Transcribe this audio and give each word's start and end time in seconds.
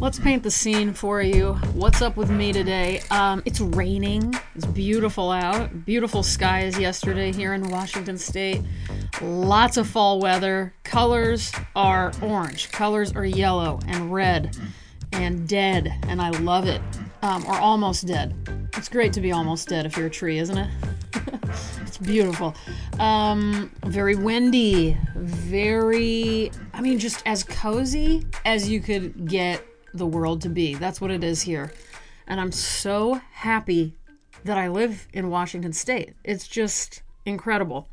Let's 0.00 0.18
paint 0.18 0.42
the 0.42 0.50
scene 0.50 0.92
for 0.92 1.22
you. 1.22 1.54
What's 1.72 2.02
up 2.02 2.16
with 2.16 2.28
me 2.28 2.52
today? 2.52 3.00
Um, 3.10 3.42
it's 3.46 3.60
raining. 3.60 4.34
It's 4.54 4.66
beautiful 4.66 5.30
out. 5.30 5.86
Beautiful 5.86 6.22
skies 6.22 6.78
yesterday 6.78 7.32
here 7.32 7.54
in 7.54 7.70
Washington 7.70 8.18
State. 8.18 8.60
Lots 9.22 9.76
of 9.76 9.86
fall 9.86 10.20
weather. 10.20 10.74
Colors 10.82 11.52
are 11.76 12.12
orange. 12.20 12.70
Colors 12.72 13.12
are 13.12 13.24
yellow 13.24 13.78
and 13.86 14.12
red 14.12 14.56
and 15.12 15.48
dead, 15.48 15.92
and 16.08 16.20
I 16.20 16.30
love 16.30 16.66
it. 16.66 16.82
Um, 17.22 17.46
or 17.46 17.54
almost 17.54 18.06
dead. 18.06 18.34
It's 18.76 18.88
great 18.88 19.12
to 19.14 19.20
be 19.20 19.32
almost 19.32 19.68
dead 19.68 19.86
if 19.86 19.96
you're 19.96 20.08
a 20.08 20.10
tree, 20.10 20.38
isn't 20.38 20.58
it? 20.58 20.70
it's 21.80 21.98
beautiful. 21.98 22.54
Um, 22.98 23.70
very 23.84 24.16
windy. 24.16 24.98
Very, 25.14 26.50
I 26.74 26.80
mean, 26.82 26.98
just 26.98 27.22
as 27.24 27.44
cozy 27.44 28.26
as 28.44 28.68
you 28.68 28.80
could 28.80 29.26
get 29.26 29.64
the 29.94 30.06
world 30.06 30.42
to 30.42 30.48
be. 30.48 30.74
That's 30.74 31.00
what 31.00 31.10
it 31.10 31.24
is 31.24 31.42
here. 31.42 31.72
And 32.26 32.40
I'm 32.40 32.52
so 32.52 33.20
happy 33.32 33.94
that 34.44 34.58
I 34.58 34.68
live 34.68 35.08
in 35.12 35.30
Washington 35.30 35.72
State. 35.72 36.14
It's 36.24 36.48
just 36.48 37.02
incredible. 37.24 37.88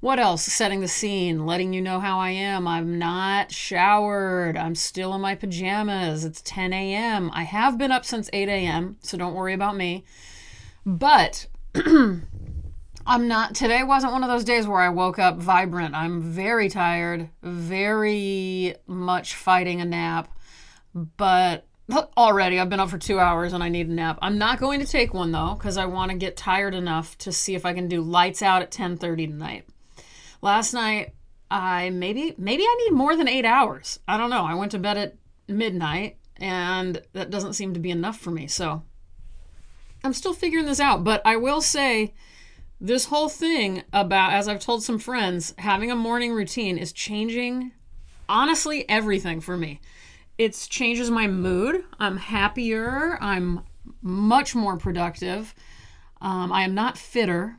What 0.00 0.18
else? 0.18 0.42
Setting 0.42 0.80
the 0.80 0.88
scene, 0.88 1.46
letting 1.46 1.72
you 1.72 1.80
know 1.80 2.00
how 2.00 2.18
I 2.18 2.30
am. 2.30 2.68
I'm 2.68 2.98
not 2.98 3.50
showered. 3.50 4.56
I'm 4.56 4.74
still 4.74 5.14
in 5.14 5.22
my 5.22 5.34
pajamas. 5.34 6.26
It's 6.26 6.42
10 6.42 6.74
a.m. 6.74 7.30
I 7.32 7.44
have 7.44 7.78
been 7.78 7.92
up 7.92 8.04
since 8.04 8.28
8 8.32 8.48
a.m., 8.48 8.98
so 9.00 9.16
don't 9.16 9.34
worry 9.34 9.54
about 9.54 9.76
me. 9.76 10.04
But 10.84 11.46
I'm 11.74 13.28
not, 13.28 13.54
today 13.54 13.82
wasn't 13.82 14.12
one 14.12 14.22
of 14.22 14.28
those 14.28 14.44
days 14.44 14.66
where 14.66 14.80
I 14.80 14.90
woke 14.90 15.18
up 15.18 15.38
vibrant. 15.38 15.94
I'm 15.94 16.20
very 16.20 16.68
tired, 16.68 17.30
very 17.42 18.74
much 18.86 19.34
fighting 19.34 19.80
a 19.80 19.86
nap 19.86 20.28
but 20.94 21.66
already 22.16 22.58
I've 22.58 22.70
been 22.70 22.80
up 22.80 22.90
for 22.90 22.98
two 22.98 23.18
hours 23.18 23.52
and 23.52 23.62
I 23.62 23.68
need 23.68 23.88
a 23.88 23.92
nap. 23.92 24.18
I'm 24.22 24.38
not 24.38 24.60
going 24.60 24.80
to 24.80 24.86
take 24.86 25.12
one 25.12 25.32
though 25.32 25.54
because 25.54 25.76
I 25.76 25.86
want 25.86 26.10
to 26.10 26.16
get 26.16 26.36
tired 26.36 26.74
enough 26.74 27.18
to 27.18 27.32
see 27.32 27.54
if 27.54 27.66
I 27.66 27.74
can 27.74 27.88
do 27.88 28.00
lights 28.00 28.42
out 28.42 28.62
at 28.62 28.70
10:30 28.70 29.28
tonight. 29.28 29.66
Last 30.40 30.72
night 30.72 31.14
I 31.50 31.90
maybe 31.90 32.34
maybe 32.38 32.62
I 32.62 32.76
need 32.84 32.96
more 32.96 33.16
than 33.16 33.28
eight 33.28 33.44
hours. 33.44 33.98
I 34.08 34.16
don't 34.16 34.30
know. 34.30 34.44
I 34.44 34.54
went 34.54 34.72
to 34.72 34.78
bed 34.78 34.96
at 34.96 35.16
midnight 35.46 36.16
and 36.36 37.02
that 37.12 37.30
doesn't 37.30 37.52
seem 37.52 37.74
to 37.74 37.80
be 37.80 37.90
enough 37.90 38.18
for 38.18 38.30
me. 38.30 38.46
So 38.46 38.82
I'm 40.02 40.14
still 40.14 40.34
figuring 40.34 40.66
this 40.66 40.80
out. 40.80 41.04
But 41.04 41.22
I 41.24 41.36
will 41.36 41.60
say 41.60 42.14
this 42.80 43.06
whole 43.06 43.28
thing 43.28 43.82
about 43.92 44.32
as 44.32 44.48
I've 44.48 44.60
told 44.60 44.82
some 44.82 44.98
friends, 44.98 45.54
having 45.58 45.90
a 45.90 45.96
morning 45.96 46.32
routine 46.32 46.78
is 46.78 46.92
changing 46.92 47.72
honestly 48.26 48.88
everything 48.88 49.40
for 49.40 49.56
me 49.56 49.80
it 50.38 50.66
changes 50.68 51.10
my 51.10 51.26
mood. 51.26 51.84
I'm 51.98 52.16
happier. 52.16 53.18
I'm 53.20 53.60
much 54.02 54.54
more 54.54 54.76
productive. 54.76 55.54
Um, 56.20 56.52
I 56.52 56.62
am 56.62 56.74
not 56.74 56.98
fitter. 56.98 57.58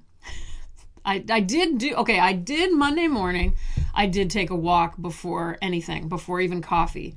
I, 1.05 1.23
I 1.29 1.39
did 1.39 1.77
do, 1.77 1.95
okay, 1.95 2.19
I 2.19 2.33
did 2.33 2.73
Monday 2.73 3.07
morning. 3.07 3.55
I 3.93 4.07
did 4.07 4.29
take 4.29 4.49
a 4.49 4.55
walk 4.55 4.99
before 4.99 5.57
anything, 5.61 6.09
before 6.09 6.41
even 6.41 6.61
coffee. 6.61 7.15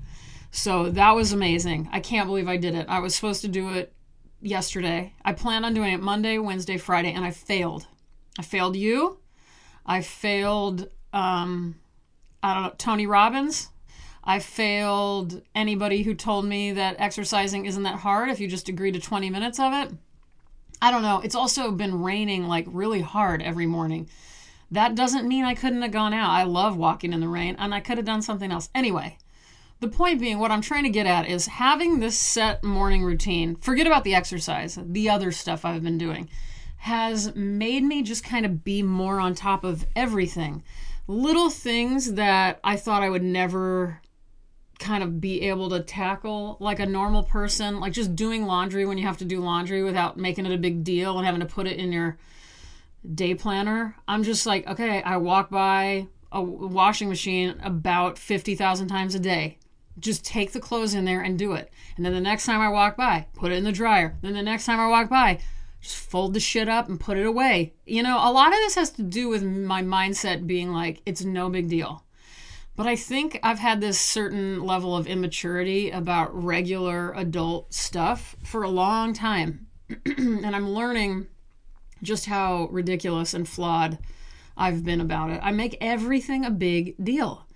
So 0.50 0.90
that 0.90 1.14
was 1.14 1.32
amazing. 1.32 1.88
I 1.92 2.00
can't 2.00 2.26
believe 2.26 2.48
I 2.48 2.56
did 2.56 2.74
it. 2.74 2.86
I 2.88 3.00
was 3.00 3.14
supposed 3.14 3.42
to 3.42 3.48
do 3.48 3.70
it 3.70 3.92
yesterday. 4.40 5.12
I 5.24 5.32
planned 5.32 5.64
on 5.64 5.74
doing 5.74 5.92
it 5.92 6.00
Monday, 6.00 6.38
Wednesday, 6.38 6.78
Friday, 6.78 7.12
and 7.12 7.24
I 7.24 7.32
failed. 7.32 7.86
I 8.38 8.42
failed 8.42 8.76
you. 8.76 9.18
I 9.84 10.02
failed, 10.02 10.88
um, 11.12 11.76
I 12.42 12.54
don't 12.54 12.62
know, 12.62 12.74
Tony 12.78 13.06
Robbins. 13.06 13.70
I 14.28 14.40
failed 14.40 15.40
anybody 15.54 16.02
who 16.02 16.12
told 16.12 16.44
me 16.44 16.72
that 16.72 16.96
exercising 16.98 17.64
isn't 17.64 17.84
that 17.84 18.00
hard 18.00 18.28
if 18.28 18.40
you 18.40 18.46
just 18.46 18.68
agree 18.68 18.92
to 18.92 19.00
20 19.00 19.30
minutes 19.30 19.58
of 19.58 19.72
it. 19.72 19.90
I 20.82 20.90
don't 20.90 21.00
know. 21.00 21.22
It's 21.24 21.34
also 21.34 21.72
been 21.72 22.02
raining 22.02 22.46
like 22.46 22.66
really 22.68 23.00
hard 23.00 23.40
every 23.40 23.64
morning. 23.64 24.06
That 24.70 24.94
doesn't 24.94 25.26
mean 25.26 25.46
I 25.46 25.54
couldn't 25.54 25.80
have 25.80 25.92
gone 25.92 26.12
out. 26.12 26.28
I 26.28 26.42
love 26.42 26.76
walking 26.76 27.14
in 27.14 27.20
the 27.20 27.26
rain 27.26 27.56
and 27.58 27.74
I 27.74 27.80
could 27.80 27.96
have 27.96 28.04
done 28.04 28.20
something 28.20 28.52
else. 28.52 28.68
Anyway, 28.74 29.16
the 29.80 29.88
point 29.88 30.20
being, 30.20 30.38
what 30.38 30.50
I'm 30.50 30.60
trying 30.60 30.84
to 30.84 30.90
get 30.90 31.06
at 31.06 31.26
is 31.26 31.46
having 31.46 32.00
this 32.00 32.18
set 32.18 32.62
morning 32.62 33.02
routine, 33.04 33.56
forget 33.56 33.86
about 33.86 34.04
the 34.04 34.14
exercise, 34.14 34.78
the 34.78 35.08
other 35.08 35.32
stuff 35.32 35.64
I've 35.64 35.82
been 35.82 35.96
doing, 35.96 36.28
has 36.76 37.34
made 37.34 37.82
me 37.82 38.02
just 38.02 38.24
kind 38.24 38.44
of 38.44 38.62
be 38.62 38.82
more 38.82 39.20
on 39.20 39.34
top 39.34 39.64
of 39.64 39.86
everything. 39.96 40.62
Little 41.06 41.48
things 41.48 42.12
that 42.12 42.60
I 42.62 42.76
thought 42.76 43.02
I 43.02 43.08
would 43.08 43.22
never 43.22 44.02
kind 44.78 45.02
of 45.02 45.20
be 45.20 45.42
able 45.42 45.68
to 45.70 45.80
tackle 45.80 46.56
like 46.60 46.78
a 46.80 46.86
normal 46.86 47.22
person, 47.22 47.80
like 47.80 47.92
just 47.92 48.14
doing 48.14 48.46
laundry 48.46 48.86
when 48.86 48.98
you 48.98 49.06
have 49.06 49.18
to 49.18 49.24
do 49.24 49.40
laundry 49.40 49.82
without 49.82 50.16
making 50.16 50.46
it 50.46 50.52
a 50.52 50.58
big 50.58 50.84
deal 50.84 51.16
and 51.18 51.26
having 51.26 51.40
to 51.40 51.46
put 51.46 51.66
it 51.66 51.78
in 51.78 51.92
your 51.92 52.18
day 53.14 53.34
planner. 53.34 53.96
I'm 54.06 54.22
just 54.22 54.46
like, 54.46 54.66
okay, 54.66 55.02
I 55.02 55.16
walk 55.16 55.50
by 55.50 56.06
a 56.30 56.42
washing 56.42 57.08
machine 57.08 57.58
about 57.62 58.18
50,000 58.18 58.88
times 58.88 59.14
a 59.14 59.20
day. 59.20 59.58
Just 59.98 60.24
take 60.24 60.52
the 60.52 60.60
clothes 60.60 60.94
in 60.94 61.04
there 61.04 61.22
and 61.22 61.38
do 61.38 61.52
it. 61.54 61.72
And 61.96 62.04
then 62.04 62.12
the 62.12 62.20
next 62.20 62.46
time 62.46 62.60
I 62.60 62.68
walk 62.68 62.96
by, 62.96 63.26
put 63.34 63.50
it 63.50 63.56
in 63.56 63.64
the 63.64 63.72
dryer. 63.72 64.16
Then 64.22 64.34
the 64.34 64.42
next 64.42 64.66
time 64.66 64.78
I 64.78 64.88
walk 64.88 65.08
by, 65.08 65.40
just 65.80 65.96
fold 65.96 66.34
the 66.34 66.40
shit 66.40 66.68
up 66.68 66.88
and 66.88 67.00
put 67.00 67.16
it 67.16 67.26
away. 67.26 67.74
You 67.84 68.02
know, 68.02 68.18
a 68.18 68.30
lot 68.30 68.52
of 68.52 68.58
this 68.58 68.76
has 68.76 68.90
to 68.90 69.02
do 69.02 69.28
with 69.28 69.42
my 69.42 69.82
mindset 69.82 70.46
being 70.46 70.72
like, 70.72 71.02
it's 71.04 71.24
no 71.24 71.50
big 71.50 71.68
deal. 71.68 72.04
But 72.78 72.86
I 72.86 72.94
think 72.94 73.40
I've 73.42 73.58
had 73.58 73.80
this 73.80 73.98
certain 73.98 74.62
level 74.62 74.96
of 74.96 75.08
immaturity 75.08 75.90
about 75.90 76.30
regular 76.32 77.12
adult 77.14 77.74
stuff 77.74 78.36
for 78.44 78.62
a 78.62 78.68
long 78.68 79.12
time. 79.12 79.66
and 80.06 80.46
I'm 80.46 80.70
learning 80.70 81.26
just 82.04 82.26
how 82.26 82.68
ridiculous 82.70 83.34
and 83.34 83.48
flawed 83.48 83.98
I've 84.56 84.84
been 84.84 85.00
about 85.00 85.30
it. 85.30 85.40
I 85.42 85.50
make 85.50 85.76
everything 85.80 86.44
a 86.44 86.52
big 86.52 86.94
deal 87.02 87.48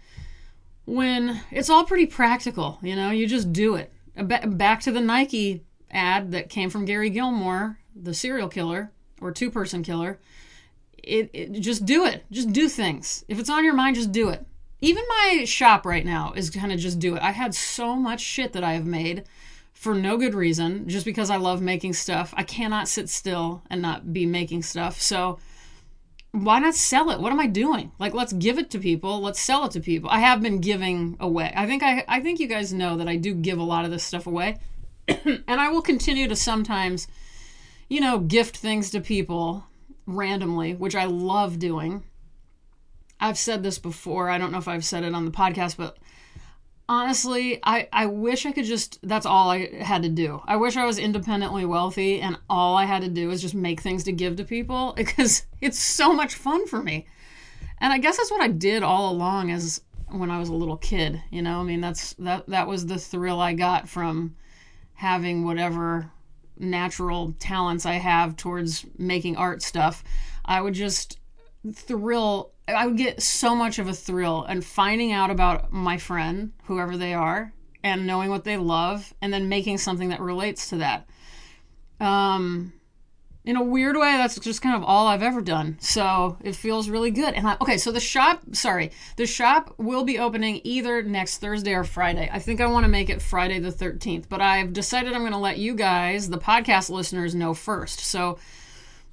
when 0.87 1.41
it's 1.53 1.71
all 1.71 1.85
pretty 1.85 2.07
practical, 2.07 2.81
you 2.83 2.97
know, 2.97 3.13
you 3.13 3.29
just 3.29 3.53
do 3.53 3.77
it. 3.77 3.93
Back 4.17 4.81
to 4.81 4.91
the 4.91 5.01
Nike 5.01 5.63
ad 5.93 6.33
that 6.33 6.49
came 6.49 6.69
from 6.69 6.85
Gary 6.85 7.11
Gilmore, 7.11 7.79
the 7.95 8.13
serial 8.13 8.49
killer 8.49 8.91
or 9.21 9.31
two 9.31 9.53
person 9.53 9.85
killer. 9.85 10.19
It, 10.99 11.31
it 11.33 11.53
just 11.61 11.87
do 11.87 12.07
it. 12.07 12.25
Just 12.33 12.53
do 12.53 12.69
things. 12.69 13.25
If 13.29 13.39
it's 13.39 13.51
on 13.51 13.65
your 13.65 13.75
mind, 13.75 13.95
just 13.95 14.11
do 14.11 14.29
it 14.29 14.45
even 14.83 15.03
my 15.09 15.45
shop 15.47 15.87
right 15.87 16.05
now 16.05 16.35
is 16.37 16.51
kind 16.51 16.73
of 16.73 16.79
just 16.79 16.99
do 16.99 17.17
it. 17.17 17.23
I 17.23 17.31
had 17.31 17.55
so 17.55 17.97
much 17.97 18.21
shit 18.21 18.53
that 18.53 18.63
I 18.63 18.75
have 18.75 18.85
made 18.85 19.25
for 19.73 19.95
no 19.95 20.19
good 20.19 20.35
reason, 20.35 20.87
just 20.87 21.07
because 21.07 21.31
I 21.31 21.37
love 21.37 21.63
making 21.63 21.95
stuff. 21.95 22.35
I 22.37 22.43
cannot 22.43 22.87
sit 22.87 23.09
still 23.09 23.63
and 23.71 23.81
not 23.81 24.13
be 24.13 24.27
making 24.27 24.63
stuff. 24.63 25.01
So 25.01 25.39
why 26.33 26.59
not 26.59 26.75
sell 26.75 27.11
it? 27.11 27.21
What 27.21 27.33
am 27.33 27.41
I 27.41 27.47
doing? 27.47 27.93
Like 27.99 28.13
let's 28.13 28.35
give 28.35 28.59
it 28.59 28.71
to 28.73 28.79
people. 28.79 29.23
Let's 29.23 29.41
sell 29.41 29.65
it 29.65 29.73
to 29.73 29.81
people. 29.81 30.11
I 30.11 30.19
have 30.19 30.43
been 30.43 30.61
giving 30.61 31.17
away. 31.19 31.51
I 31.57 31.67
think 31.67 31.83
I 31.83 32.05
I 32.07 32.21
think 32.21 32.41
you 32.41 32.47
guys 32.47 32.73
know 32.73 32.99
that 32.99 33.09
I 33.09 33.17
do 33.17 33.33
give 33.33 33.59
a 33.59 33.65
lot 33.65 33.87
of 33.87 33.91
this 33.91 34.05
stuff 34.05 34.27
away. 34.27 34.59
and 35.09 35.43
I 35.49 35.71
will 35.71 35.83
continue 35.83 36.29
to 36.29 36.37
sometimes 36.37 37.09
you 37.93 38.01
know, 38.01 38.19
gift 38.19 38.57
things 38.57 38.91
to 38.91 39.03
people 39.03 39.67
randomly, 40.07 40.73
which 40.73 40.95
I 40.95 41.05
love 41.05 41.59
doing. 41.59 42.03
I've 43.23 43.39
said 43.39 43.63
this 43.63 43.79
before. 43.79 44.29
I 44.29 44.37
don't 44.37 44.51
know 44.51 44.59
if 44.59 44.67
I've 44.67 44.85
said 44.85 45.05
it 45.05 45.15
on 45.15 45.25
the 45.25 45.31
podcast, 45.31 45.77
but 45.77 45.97
honestly, 46.89 47.61
I, 47.63 47.89
I 47.93 48.07
wish 48.07 48.45
I 48.45 48.51
could 48.51 48.65
just, 48.65 48.99
that's 49.03 49.27
all 49.27 49.49
I 49.49 49.83
had 49.83 50.03
to 50.03 50.09
do. 50.09 50.43
I 50.45 50.57
wish 50.57 50.77
I 50.77 50.85
was 50.85 50.99
independently 50.99 51.65
wealthy 51.65 52.21
and 52.21 52.37
all 52.51 52.77
I 52.77 52.85
had 52.85 53.03
to 53.03 53.09
do 53.09 53.31
is 53.31 53.41
just 53.41 53.55
make 53.55 53.81
things 53.81 54.03
to 54.05 54.13
give 54.13 54.37
to 54.37 54.45
people 54.45 54.93
because 54.97 55.47
it's 55.61 55.79
so 55.79 56.13
much 56.13 56.35
fun 56.35 56.67
for 56.67 56.83
me. 56.83 57.07
And 57.79 57.93
I 57.93 57.99
guess 57.99 58.17
that's 58.17 58.31
what 58.31 58.43
I 58.43 58.49
did 58.49 58.83
all 58.83 59.13
along 59.13 59.53
as 59.53 59.81
when 60.09 60.31
I 60.31 60.41
was 60.41 60.49
a 60.49 60.55
little 60.55 60.77
kid, 60.77 61.23
you 61.31 61.43
know? 61.43 61.61
I 61.61 61.63
mean, 61.63 61.81
that's 61.81 62.15
that 62.15 62.47
that 62.49 62.69
was 62.69 62.87
the 62.87 62.99
thrill 62.99 63.41
I 63.41 63.55
got 63.55 63.89
from 63.89 64.37
having 64.95 65.45
whatever 65.45 66.11
natural 66.59 67.35
talents 67.39 67.87
I 67.87 67.95
have 67.95 68.37
towards 68.37 68.85
making 68.99 69.37
art 69.37 69.63
stuff. 69.63 70.05
I 70.45 70.61
would 70.61 70.75
just 70.75 71.19
thrill 71.73 72.52
I 72.69 72.87
would 72.87 72.97
get 72.97 73.23
so 73.23 73.55
much 73.55 73.79
of 73.79 73.89
a 73.89 73.93
thrill 73.93 74.45
and 74.45 74.65
finding 74.65 75.13
out 75.13 75.31
about 75.31 75.73
my 75.73 75.99
friend, 75.99 76.53
whoever 76.65 76.97
they 76.97 77.13
are, 77.13 77.53
and 77.83 78.07
knowing 78.07 78.31
what 78.31 78.45
they 78.45 78.57
love, 78.57 79.13
and 79.21 79.33
then 79.33 79.49
making 79.49 79.79
something 79.79 80.11
that 80.11 80.21
relates 80.21 80.69
to 80.71 80.77
that. 80.77 81.09
Um, 82.01 82.73
in 83.45 83.57
a 83.57 83.63
weird 83.63 83.97
way, 83.97 84.13
that's 84.17 84.39
just 84.39 84.63
kind 84.63 84.77
of 84.77 84.85
all 84.85 85.09
I've 85.09 85.23
ever 85.23 85.41
done. 85.41 85.77
So 85.81 86.37
it 86.43 86.55
feels 86.55 86.89
really 86.89 87.11
good. 87.11 87.35
And 87.35 87.47
I, 87.47 87.57
okay, 87.61 87.77
so 87.77 87.91
the 87.91 87.99
shop, 87.99 88.43
sorry, 88.53 88.93
the 89.17 89.27
shop 89.27 89.75
will 89.79 90.05
be 90.05 90.19
opening 90.19 90.61
either 90.63 91.03
next 91.03 91.39
Thursday 91.39 91.75
or 91.75 91.83
Friday. 91.83 92.31
I 92.33 92.39
think 92.39 92.61
I 92.61 92.67
want 92.67 92.85
to 92.85 92.91
make 92.91 93.11
it 93.11 93.21
Friday 93.21 93.59
the 93.59 93.71
13th, 93.73 94.29
but 94.29 94.41
I've 94.41 94.73
decided 94.73 95.13
I'm 95.13 95.23
going 95.23 95.33
to 95.33 95.39
let 95.39 95.59
you 95.59 95.75
guys, 95.75 96.29
the 96.31 96.39
podcast 96.39 96.89
listeners, 96.89 97.35
know 97.35 97.53
first. 97.53 98.01
So 98.01 98.39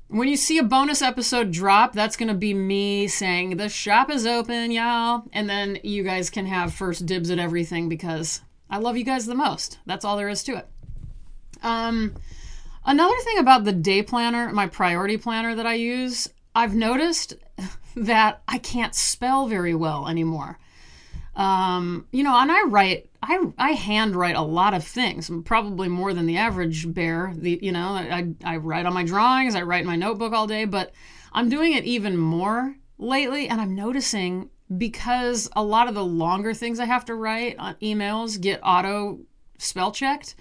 when 0.09 0.27
you 0.27 0.35
see 0.35 0.57
a 0.57 0.63
bonus 0.63 1.01
episode 1.01 1.51
drop, 1.51 1.94
that's 1.94 2.17
going 2.17 2.29
to 2.29 2.35
be 2.35 2.53
me 2.53 3.07
saying, 3.07 3.57
The 3.57 3.69
shop 3.69 4.09
is 4.09 4.25
open, 4.25 4.71
y'all. 4.71 5.23
And 5.31 5.50
then 5.50 5.79
you 5.83 6.03
guys 6.03 6.29
can 6.29 6.47
have 6.47 6.73
first 6.73 7.06
dibs 7.06 7.29
at 7.29 7.39
everything 7.39 7.88
because 7.89 8.41
I 8.69 8.79
love 8.79 8.97
you 8.97 9.03
guys 9.03 9.27
the 9.27 9.35
most. 9.35 9.77
That's 9.85 10.03
all 10.03 10.17
there 10.17 10.29
is 10.29 10.44
to 10.44 10.57
it. 10.57 10.67
Um, 11.61 12.15
another 12.85 13.17
thing 13.23 13.38
about 13.38 13.63
the 13.63 13.71
day 13.71 14.01
planner, 14.01 14.51
my 14.51 14.67
priority 14.67 15.17
planner 15.17 15.56
that 15.56 15.67
I 15.67 15.75
use, 15.75 16.27
I've 16.55 16.75
noticed 16.75 17.35
that 17.95 18.41
I 18.47 18.57
can't 18.57 18.95
spell 18.95 19.47
very 19.47 19.75
well 19.75 20.07
anymore. 20.07 20.57
Um, 21.35 22.05
you 22.11 22.23
know, 22.23 22.35
and 22.35 22.51
I 22.51 22.63
write, 22.63 23.09
I 23.21 23.39
I 23.57 23.71
handwrite 23.71 24.35
a 24.35 24.41
lot 24.41 24.73
of 24.73 24.83
things, 24.83 25.31
probably 25.45 25.87
more 25.87 26.13
than 26.13 26.25
the 26.25 26.37
average 26.37 26.91
bear. 26.93 27.33
The 27.35 27.59
you 27.61 27.71
know, 27.71 27.89
I 27.89 28.33
I 28.43 28.57
write 28.57 28.85
on 28.85 28.93
my 28.93 29.03
drawings, 29.03 29.55
I 29.55 29.61
write 29.61 29.81
in 29.81 29.87
my 29.87 29.95
notebook 29.95 30.33
all 30.33 30.47
day, 30.47 30.65
but 30.65 30.91
I'm 31.31 31.49
doing 31.49 31.73
it 31.73 31.85
even 31.85 32.17
more 32.17 32.75
lately, 32.97 33.47
and 33.47 33.61
I'm 33.61 33.75
noticing 33.75 34.49
because 34.77 35.49
a 35.55 35.63
lot 35.63 35.87
of 35.87 35.95
the 35.95 36.05
longer 36.05 36.53
things 36.53 36.79
I 36.79 36.85
have 36.85 37.05
to 37.05 37.15
write 37.15 37.57
on 37.57 37.75
emails 37.75 38.39
get 38.39 38.59
auto 38.63 39.19
spell 39.57 39.91
checked 39.91 40.35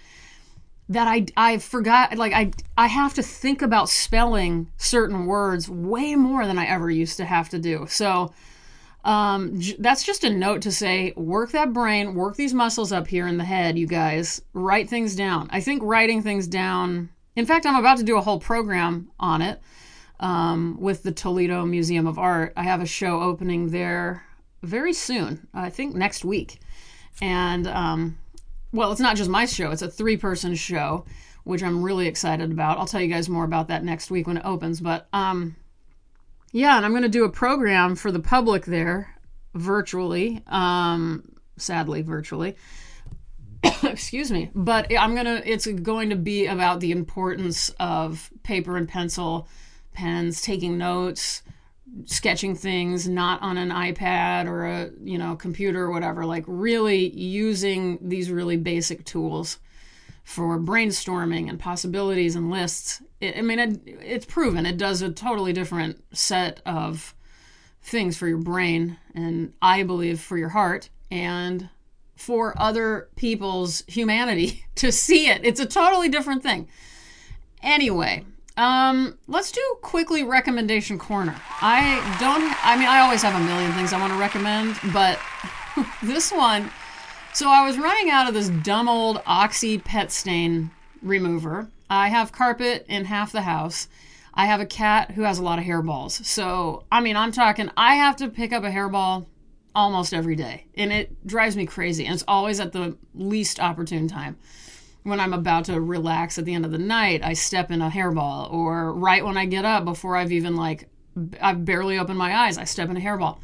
that 0.88 1.06
I 1.06 1.26
I 1.36 1.58
forgot 1.58 2.16
like 2.16 2.32
I 2.32 2.50
I 2.76 2.86
have 2.86 3.14
to 3.14 3.22
think 3.22 3.62
about 3.62 3.88
spelling 3.88 4.70
certain 4.76 5.26
words 5.26 5.68
way 5.68 6.14
more 6.14 6.46
than 6.46 6.58
I 6.58 6.66
ever 6.66 6.90
used 6.90 7.18
to 7.18 7.24
have 7.24 7.48
to 7.50 7.58
do. 7.58 7.86
So 7.88 8.32
um, 9.04 9.60
j- 9.60 9.76
that's 9.78 10.04
just 10.04 10.24
a 10.24 10.30
note 10.30 10.62
to 10.62 10.72
say 10.72 11.12
work 11.16 11.52
that 11.52 11.72
brain, 11.72 12.14
work 12.14 12.36
these 12.36 12.54
muscles 12.54 12.92
up 12.92 13.06
here 13.06 13.26
in 13.26 13.38
the 13.38 13.44
head, 13.44 13.78
you 13.78 13.86
guys. 13.86 14.42
Write 14.52 14.88
things 14.88 15.14
down. 15.14 15.48
I 15.50 15.60
think 15.60 15.82
writing 15.82 16.22
things 16.22 16.46
down. 16.46 17.10
In 17.36 17.46
fact, 17.46 17.66
I'm 17.66 17.76
about 17.76 17.98
to 17.98 18.04
do 18.04 18.18
a 18.18 18.20
whole 18.20 18.40
program 18.40 19.10
on 19.20 19.42
it 19.42 19.60
um, 20.20 20.76
with 20.80 21.02
the 21.02 21.12
Toledo 21.12 21.64
Museum 21.64 22.06
of 22.06 22.18
Art. 22.18 22.52
I 22.56 22.64
have 22.64 22.80
a 22.80 22.86
show 22.86 23.22
opening 23.22 23.70
there 23.70 24.24
very 24.62 24.92
soon. 24.92 25.46
I 25.54 25.70
think 25.70 25.94
next 25.94 26.24
week, 26.24 26.58
and 27.20 27.66
um, 27.68 28.18
well, 28.72 28.92
it's 28.92 29.00
not 29.00 29.16
just 29.16 29.30
my 29.30 29.44
show, 29.44 29.70
it's 29.70 29.82
a 29.82 29.90
three 29.90 30.16
person 30.16 30.54
show, 30.54 31.04
which 31.44 31.62
I'm 31.62 31.82
really 31.82 32.08
excited 32.08 32.50
about. 32.50 32.78
I'll 32.78 32.86
tell 32.86 33.00
you 33.00 33.08
guys 33.08 33.28
more 33.28 33.44
about 33.44 33.68
that 33.68 33.84
next 33.84 34.10
week 34.10 34.26
when 34.26 34.38
it 34.38 34.44
opens. 34.44 34.80
But 34.80 35.06
um, 35.12 35.56
yeah, 36.52 36.76
and 36.76 36.84
I'm 36.84 36.92
going 36.92 37.02
to 37.02 37.08
do 37.08 37.24
a 37.24 37.30
program 37.30 37.94
for 37.94 38.10
the 38.10 38.20
public 38.20 38.64
there 38.64 39.14
virtually, 39.54 40.42
um, 40.46 41.32
sadly, 41.56 42.02
virtually. 42.02 42.56
Excuse 43.82 44.30
me. 44.30 44.50
But 44.54 44.92
I'm 44.96 45.14
going 45.14 45.26
to, 45.26 45.50
it's 45.50 45.66
going 45.66 46.10
to 46.10 46.16
be 46.16 46.46
about 46.46 46.80
the 46.80 46.92
importance 46.92 47.70
of 47.80 48.30
paper 48.42 48.76
and 48.76 48.88
pencil, 48.88 49.48
pens, 49.92 50.40
taking 50.40 50.78
notes 50.78 51.42
sketching 52.04 52.54
things 52.54 53.08
not 53.08 53.40
on 53.42 53.56
an 53.56 53.70
iPad 53.70 54.46
or 54.46 54.66
a 54.66 54.90
you 55.02 55.18
know 55.18 55.34
computer 55.36 55.84
or 55.84 55.90
whatever 55.90 56.24
like 56.24 56.44
really 56.46 57.10
using 57.10 57.98
these 58.02 58.30
really 58.30 58.56
basic 58.56 59.04
tools 59.04 59.58
for 60.28 60.58
brainstorming 60.58 61.48
and 61.48 61.58
possibilities 61.58 62.36
and 62.36 62.50
lists 62.50 63.00
it, 63.18 63.34
I 63.38 63.40
mean 63.40 63.58
it, 63.58 63.80
it's 63.86 64.26
proven. 64.26 64.66
It 64.66 64.76
does 64.76 65.00
a 65.00 65.10
totally 65.10 65.54
different 65.54 66.04
set 66.12 66.60
of 66.66 67.14
things 67.80 68.18
for 68.18 68.28
your 68.28 68.36
brain 68.36 68.98
and 69.14 69.54
I 69.62 69.84
believe 69.84 70.20
for 70.20 70.36
your 70.36 70.50
heart 70.50 70.90
and 71.10 71.70
for 72.14 72.52
other 72.60 73.08
people's 73.16 73.82
humanity 73.86 74.66
to 74.74 74.92
see 74.92 75.30
it. 75.30 75.46
It's 75.46 75.60
a 75.60 75.66
totally 75.66 76.10
different 76.10 76.42
thing. 76.42 76.68
Anyway 77.62 78.26
um, 78.58 79.16
let's 79.28 79.50
do 79.50 79.78
quickly 79.80 80.24
recommendation 80.24 80.98
corner. 80.98 81.36
I 81.62 82.16
don't, 82.20 82.42
I 82.66 82.76
mean, 82.76 82.88
I 82.88 82.98
always 82.98 83.22
have 83.22 83.40
a 83.40 83.44
million 83.46 83.72
things 83.72 83.92
I 83.92 84.00
want 84.00 84.12
to 84.12 84.18
recommend, 84.18 84.76
but 84.92 85.18
this 86.02 86.32
one, 86.32 86.70
so 87.38 87.48
I 87.48 87.64
was 87.64 87.78
running 87.78 88.10
out 88.10 88.26
of 88.26 88.34
this 88.34 88.48
dumb 88.48 88.88
old 88.88 89.22
Oxy 89.24 89.78
pet 89.78 90.10
stain 90.10 90.72
remover. 91.02 91.70
I 91.88 92.08
have 92.08 92.32
carpet 92.32 92.84
in 92.88 93.04
half 93.04 93.30
the 93.30 93.42
house. 93.42 93.86
I 94.34 94.46
have 94.46 94.60
a 94.60 94.66
cat 94.66 95.12
who 95.12 95.22
has 95.22 95.38
a 95.38 95.44
lot 95.44 95.60
of 95.60 95.64
hairballs. 95.64 96.24
So, 96.24 96.82
I 96.90 97.00
mean, 97.00 97.14
I'm 97.16 97.30
talking, 97.30 97.70
I 97.76 97.94
have 97.94 98.16
to 98.16 98.28
pick 98.28 98.52
up 98.52 98.64
a 98.64 98.70
hairball 98.70 99.26
almost 99.72 100.12
every 100.12 100.34
day, 100.34 100.66
and 100.74 100.92
it 100.92 101.24
drives 101.28 101.56
me 101.56 101.64
crazy. 101.64 102.06
And 102.06 102.14
it's 102.14 102.24
always 102.26 102.58
at 102.58 102.72
the 102.72 102.96
least 103.14 103.60
opportune 103.60 104.08
time 104.08 104.36
when 105.04 105.20
I'm 105.20 105.32
about 105.32 105.66
to 105.66 105.80
relax 105.80 106.38
at 106.38 106.44
the 106.44 106.54
end 106.54 106.64
of 106.64 106.72
the 106.72 106.78
night, 106.78 107.22
I 107.22 107.34
step 107.34 107.70
in 107.70 107.82
a 107.82 107.88
hairball, 107.88 108.52
or 108.52 108.92
right 108.92 109.24
when 109.24 109.36
I 109.36 109.46
get 109.46 109.64
up 109.64 109.84
before 109.84 110.16
I've 110.16 110.32
even 110.32 110.56
like 110.56 110.88
I've 111.40 111.64
barely 111.64 112.00
opened 112.00 112.18
my 112.18 112.36
eyes, 112.36 112.58
I 112.58 112.64
step 112.64 112.90
in 112.90 112.96
a 112.96 113.00
hairball. 113.00 113.38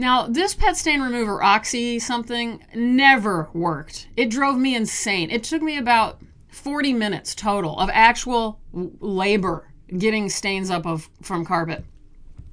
Now, 0.00 0.28
this 0.28 0.54
pet 0.54 0.76
stain 0.76 1.00
remover, 1.00 1.42
Oxy 1.42 1.98
something, 1.98 2.64
never 2.74 3.48
worked. 3.52 4.08
It 4.16 4.30
drove 4.30 4.56
me 4.56 4.76
insane. 4.76 5.30
It 5.30 5.42
took 5.42 5.60
me 5.60 5.76
about 5.76 6.20
40 6.48 6.92
minutes 6.92 7.34
total 7.34 7.78
of 7.78 7.90
actual 7.92 8.60
labor 8.72 9.72
getting 9.96 10.28
stains 10.28 10.70
up 10.70 10.86
of 10.86 11.10
from 11.22 11.44
carpet 11.44 11.84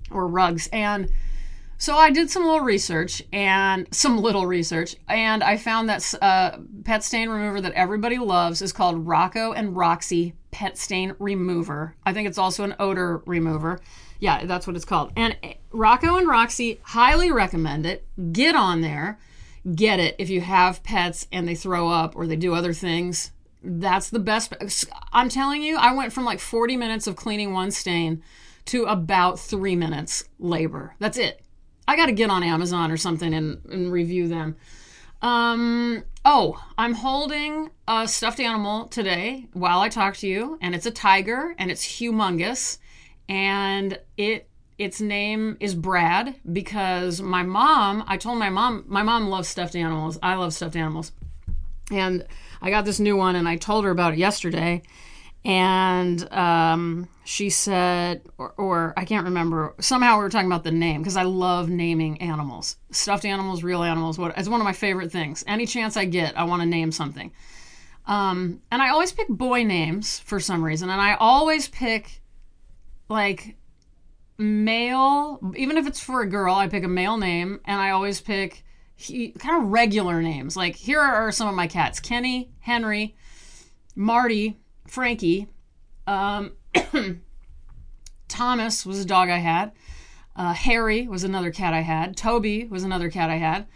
or 0.09 0.27
rugs 0.27 0.67
and 0.71 1.11
so 1.77 1.97
I 1.97 2.09
did 2.09 2.29
some 2.29 2.43
little 2.43 2.61
research 2.61 3.21
and 3.33 3.87
some 3.91 4.17
little 4.17 4.47
research, 4.47 4.95
and 5.09 5.43
I 5.43 5.57
found 5.57 5.89
that 5.89 6.13
uh, 6.21 6.57
pet 6.85 7.03
stain 7.03 7.29
remover 7.29 7.59
that 7.61 7.73
everybody 7.73 8.17
loves 8.17 8.61
is 8.61 8.71
called 8.71 9.05
Rocco 9.05 9.51
and 9.51 9.75
Roxy 9.75 10.35
Pet 10.51 10.77
Stain 10.77 11.15
Remover. 11.19 11.95
I 12.05 12.13
think 12.13 12.29
it's 12.29 12.37
also 12.37 12.63
an 12.63 12.75
odor 12.79 13.21
remover. 13.25 13.81
Yeah, 14.19 14.45
that's 14.45 14.65
what 14.67 14.75
it's 14.75 14.85
called. 14.85 15.11
And 15.15 15.37
Rocco 15.71 16.15
and 16.17 16.27
Roxy 16.27 16.79
highly 16.83 17.31
recommend 17.31 17.85
it. 17.85 18.05
Get 18.31 18.55
on 18.55 18.81
there, 18.81 19.19
get 19.73 19.99
it 19.99 20.15
if 20.17 20.29
you 20.29 20.41
have 20.41 20.83
pets 20.83 21.27
and 21.31 21.47
they 21.47 21.55
throw 21.55 21.89
up 21.89 22.15
or 22.15 22.27
they 22.27 22.35
do 22.35 22.53
other 22.53 22.73
things. 22.73 23.31
That's 23.63 24.09
the 24.09 24.19
best. 24.19 24.53
I'm 25.11 25.29
telling 25.29 25.63
you, 25.63 25.77
I 25.77 25.93
went 25.93 26.13
from 26.13 26.23
like 26.23 26.39
40 26.39 26.77
minutes 26.77 27.07
of 27.07 27.15
cleaning 27.15 27.51
one 27.53 27.71
stain 27.71 28.21
to 28.65 28.85
about 28.85 29.39
three 29.39 29.75
minutes 29.75 30.23
labor. 30.39 30.95
That's 30.99 31.17
it 31.17 31.41
I 31.87 31.95
got 31.95 32.07
to 32.07 32.11
get 32.11 32.29
on 32.29 32.43
Amazon 32.43 32.91
or 32.91 32.97
something 32.97 33.33
and, 33.33 33.61
and 33.69 33.91
review 33.91 34.27
them. 34.27 34.55
Um, 35.21 36.03
oh, 36.23 36.61
I'm 36.77 36.93
holding 36.93 37.69
a 37.87 38.07
stuffed 38.07 38.39
animal 38.39 38.87
today 38.87 39.47
while 39.53 39.79
I 39.79 39.89
talk 39.89 40.17
to 40.17 40.27
you, 40.27 40.57
and 40.61 40.75
it's 40.75 40.85
a 40.85 40.91
tiger, 40.91 41.55
and 41.57 41.71
it's 41.71 41.85
humongous, 41.85 42.79
and 43.27 43.99
it 44.17 44.49
its 44.77 44.99
name 44.99 45.55
is 45.59 45.73
Brad 45.73 46.35
because 46.51 47.21
my 47.21 47.43
mom. 47.43 48.03
I 48.07 48.17
told 48.17 48.39
my 48.39 48.49
mom. 48.49 48.83
My 48.87 49.03
mom 49.03 49.29
loves 49.29 49.47
stuffed 49.47 49.75
animals. 49.75 50.19
I 50.21 50.35
love 50.35 50.53
stuffed 50.53 50.75
animals, 50.75 51.11
and 51.91 52.25
I 52.61 52.69
got 52.69 52.85
this 52.85 52.99
new 52.99 53.15
one, 53.15 53.35
and 53.35 53.47
I 53.47 53.55
told 53.55 53.85
her 53.85 53.91
about 53.91 54.13
it 54.13 54.19
yesterday, 54.19 54.81
and 55.45 56.31
um, 56.33 57.07
she 57.23 57.49
said, 57.49 58.21
or, 58.37 58.53
or, 58.57 58.93
I 58.97 59.05
can't 59.05 59.25
remember. 59.25 59.75
Somehow 59.79 60.17
we 60.17 60.23
were 60.23 60.29
talking 60.29 60.47
about 60.47 60.63
the 60.63 60.71
name 60.71 61.01
because 61.01 61.17
I 61.17 61.23
love 61.23 61.69
naming 61.69 62.21
animals, 62.21 62.77
stuffed 62.91 63.25
animals, 63.25 63.63
real 63.63 63.83
animals. 63.83 64.17
What 64.17 64.37
it's 64.37 64.49
one 64.49 64.59
of 64.59 64.65
my 64.65 64.73
favorite 64.73 65.11
things. 65.11 65.43
Any 65.47 65.65
chance 65.65 65.95
I 65.95 66.05
get, 66.05 66.37
I 66.37 66.43
want 66.43 66.61
to 66.63 66.65
name 66.67 66.91
something. 66.91 67.31
Um, 68.07 68.61
and 68.71 68.81
I 68.81 68.89
always 68.89 69.11
pick 69.11 69.27
boy 69.29 69.63
names 69.63 70.19
for 70.19 70.39
some 70.39 70.63
reason, 70.63 70.89
and 70.89 71.01
I 71.01 71.15
always 71.15 71.67
pick 71.69 72.21
like 73.09 73.55
male, 74.37 75.39
even 75.55 75.77
if 75.77 75.87
it's 75.87 75.99
for 75.99 76.21
a 76.21 76.29
girl, 76.29 76.55
I 76.55 76.67
pick 76.67 76.83
a 76.83 76.89
male 76.89 77.17
name, 77.17 77.59
and 77.65 77.79
I 77.79 77.91
always 77.91 78.21
pick 78.21 78.63
he, 78.95 79.29
kind 79.31 79.61
of 79.63 79.69
regular 79.71 80.21
names. 80.21 80.55
Like 80.55 80.75
here 80.75 80.99
are 80.99 81.31
some 81.31 81.47
of 81.47 81.55
my 81.55 81.67
cats: 81.67 81.99
Kenny, 81.99 82.51
Henry, 82.59 83.15
Marty 83.95 84.57
Frankie. 84.87 85.47
Um, 86.07 86.51
Thomas 88.27 88.85
was 88.85 88.99
a 88.99 89.05
dog 89.05 89.29
I 89.29 89.37
had. 89.37 89.71
Uh, 90.35 90.53
Harry 90.53 91.07
was 91.07 91.23
another 91.23 91.51
cat 91.51 91.73
I 91.73 91.81
had. 91.81 92.17
Toby 92.17 92.65
was 92.65 92.83
another 92.83 93.09
cat 93.09 93.29
I 93.29 93.37
had. 93.37 93.67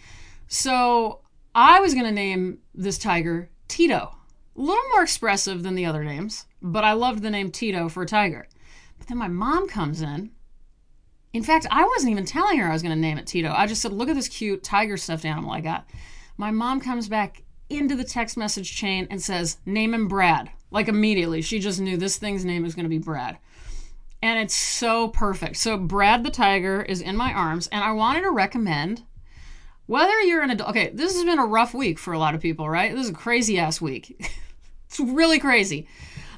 So 0.47 1.21
I 1.55 1.79
was 1.79 1.93
going 1.93 2.05
to 2.05 2.11
name 2.11 2.59
this 2.73 2.97
tiger 2.97 3.49
Tito. 3.67 4.15
A 4.57 4.61
little 4.61 4.83
more 4.91 5.03
expressive 5.03 5.63
than 5.63 5.75
the 5.75 5.85
other 5.85 6.03
names, 6.03 6.45
but 6.61 6.83
I 6.83 6.93
loved 6.93 7.21
the 7.21 7.29
name 7.29 7.51
Tito 7.51 7.87
for 7.87 8.03
a 8.03 8.07
tiger. 8.07 8.47
But 8.99 9.07
then 9.07 9.17
my 9.17 9.27
mom 9.27 9.67
comes 9.67 10.01
in. 10.01 10.31
In 11.33 11.43
fact, 11.43 11.65
I 11.71 11.85
wasn't 11.85 12.11
even 12.11 12.25
telling 12.25 12.59
her 12.59 12.69
I 12.69 12.73
was 12.73 12.81
going 12.81 12.93
to 12.93 12.99
name 12.99 13.17
it 13.17 13.27
Tito. 13.27 13.53
I 13.55 13.67
just 13.67 13.81
said, 13.81 13.93
look 13.93 14.09
at 14.09 14.15
this 14.15 14.27
cute 14.27 14.63
tiger 14.63 14.97
stuffed 14.97 15.25
animal 15.25 15.51
I 15.51 15.61
got. 15.61 15.87
My 16.37 16.51
mom 16.51 16.79
comes 16.79 17.07
back 17.07 17.43
into 17.69 17.95
the 17.95 18.03
text 18.03 18.35
message 18.35 18.75
chain 18.75 19.07
and 19.09 19.21
says, 19.21 19.57
name 19.65 19.93
him 19.93 20.07
Brad. 20.07 20.49
Like 20.71 20.87
immediately, 20.87 21.41
she 21.41 21.59
just 21.59 21.79
knew 21.79 21.97
this 21.97 22.17
thing's 22.17 22.45
name 22.45 22.63
was 22.63 22.75
going 22.75 22.85
to 22.85 22.89
be 22.89 22.97
Brad. 22.97 23.37
And 24.21 24.39
it's 24.39 24.55
so 24.55 25.07
perfect. 25.07 25.57
So, 25.57 25.77
Brad 25.77 26.23
the 26.23 26.29
Tiger 26.29 26.81
is 26.81 26.99
in 27.01 27.15
my 27.15 27.31
arms, 27.33 27.67
and 27.67 27.83
I 27.83 27.93
wanted 27.93 28.21
to 28.21 28.31
recommend 28.31 29.03
whether 29.85 30.19
you're 30.21 30.43
an 30.43 30.51
adult. 30.51 30.71
Okay, 30.71 30.89
this 30.93 31.15
has 31.15 31.23
been 31.23 31.39
a 31.39 31.45
rough 31.45 31.73
week 31.73 31.97
for 31.97 32.13
a 32.13 32.19
lot 32.19 32.35
of 32.35 32.41
people, 32.41 32.69
right? 32.69 32.93
This 32.93 33.05
is 33.05 33.11
a 33.11 33.13
crazy 33.13 33.57
ass 33.57 33.79
week. 33.79 34.29
it's 34.87 34.99
really 34.99 35.39
crazy. 35.39 35.87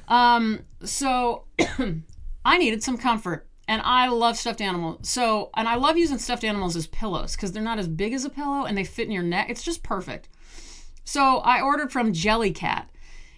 Um, 0.06 0.60
so, 0.84 1.44
I 2.44 2.58
needed 2.58 2.82
some 2.82 2.98
comfort, 2.98 3.46
and 3.68 3.80
I 3.82 4.08
love 4.08 4.36
stuffed 4.36 4.60
animals. 4.60 5.08
So, 5.08 5.50
and 5.56 5.68
I 5.68 5.76
love 5.76 5.96
using 5.96 6.18
stuffed 6.18 6.44
animals 6.44 6.76
as 6.76 6.86
pillows 6.86 7.36
because 7.36 7.52
they're 7.52 7.62
not 7.62 7.78
as 7.78 7.88
big 7.88 8.12
as 8.12 8.24
a 8.24 8.30
pillow 8.30 8.64
and 8.64 8.76
they 8.76 8.84
fit 8.84 9.06
in 9.06 9.12
your 9.12 9.22
neck. 9.22 9.48
It's 9.48 9.62
just 9.62 9.82
perfect. 9.82 10.28
So 11.04 11.38
I 11.38 11.60
ordered 11.60 11.92
from 11.92 12.12
Jellycat. 12.12 12.86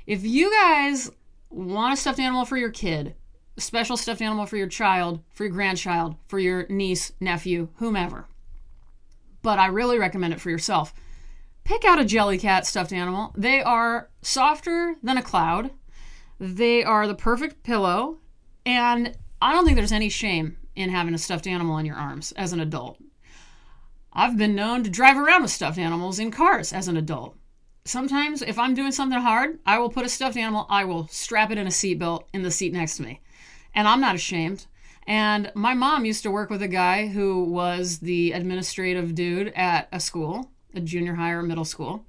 If 0.06 0.24
you 0.24 0.50
guys 0.50 1.10
want 1.50 1.94
a 1.94 1.96
stuffed 1.96 2.18
animal 2.18 2.44
for 2.44 2.56
your 2.56 2.70
kid, 2.70 3.14
a 3.56 3.60
special 3.60 3.96
stuffed 3.96 4.22
animal 4.22 4.46
for 4.46 4.56
your 4.56 4.66
child, 4.66 5.20
for 5.30 5.44
your 5.44 5.52
grandchild, 5.52 6.16
for 6.26 6.38
your 6.38 6.66
niece, 6.68 7.12
nephew, 7.20 7.68
whomever, 7.76 8.26
but 9.42 9.58
I 9.58 9.66
really 9.66 9.98
recommend 9.98 10.34
it 10.34 10.40
for 10.40 10.50
yourself. 10.50 10.92
Pick 11.64 11.84
out 11.84 12.00
a 12.00 12.04
Jellycat 12.04 12.64
stuffed 12.64 12.92
animal. 12.92 13.32
They 13.36 13.62
are 13.62 14.10
softer 14.20 14.96
than 15.02 15.16
a 15.16 15.22
cloud. 15.22 15.70
They 16.38 16.82
are 16.82 17.06
the 17.06 17.14
perfect 17.14 17.62
pillow. 17.62 18.18
And 18.66 19.16
I 19.40 19.52
don't 19.52 19.64
think 19.64 19.76
there's 19.76 19.92
any 19.92 20.08
shame 20.08 20.56
in 20.74 20.90
having 20.90 21.14
a 21.14 21.18
stuffed 21.18 21.46
animal 21.46 21.78
in 21.78 21.86
your 21.86 21.96
arms 21.96 22.32
as 22.32 22.52
an 22.52 22.60
adult. 22.60 22.98
I've 24.12 24.38
been 24.38 24.54
known 24.54 24.84
to 24.84 24.90
drive 24.90 25.16
around 25.16 25.42
with 25.42 25.50
stuffed 25.50 25.78
animals 25.78 26.18
in 26.18 26.30
cars 26.30 26.72
as 26.72 26.88
an 26.88 26.96
adult. 26.96 27.36
Sometimes, 27.84 28.40
if 28.40 28.58
I'm 28.58 28.74
doing 28.74 28.92
something 28.92 29.20
hard, 29.20 29.58
I 29.66 29.78
will 29.78 29.90
put 29.90 30.06
a 30.06 30.08
stuffed 30.08 30.36
animal, 30.36 30.66
I 30.70 30.84
will 30.84 31.08
strap 31.08 31.50
it 31.50 31.58
in 31.58 31.66
a 31.66 31.70
seatbelt 31.70 32.24
in 32.32 32.42
the 32.42 32.50
seat 32.50 32.72
next 32.72 32.96
to 32.96 33.02
me. 33.02 33.20
And 33.74 33.86
I'm 33.86 34.00
not 34.00 34.14
ashamed. 34.14 34.66
And 35.06 35.52
my 35.54 35.74
mom 35.74 36.04
used 36.04 36.22
to 36.22 36.30
work 36.30 36.48
with 36.48 36.62
a 36.62 36.68
guy 36.68 37.08
who 37.08 37.44
was 37.44 37.98
the 37.98 38.32
administrative 38.32 39.14
dude 39.14 39.48
at 39.48 39.88
a 39.92 40.00
school, 40.00 40.50
a 40.74 40.80
junior 40.80 41.14
high 41.14 41.32
or 41.32 41.42
middle 41.42 41.66
school. 41.66 42.06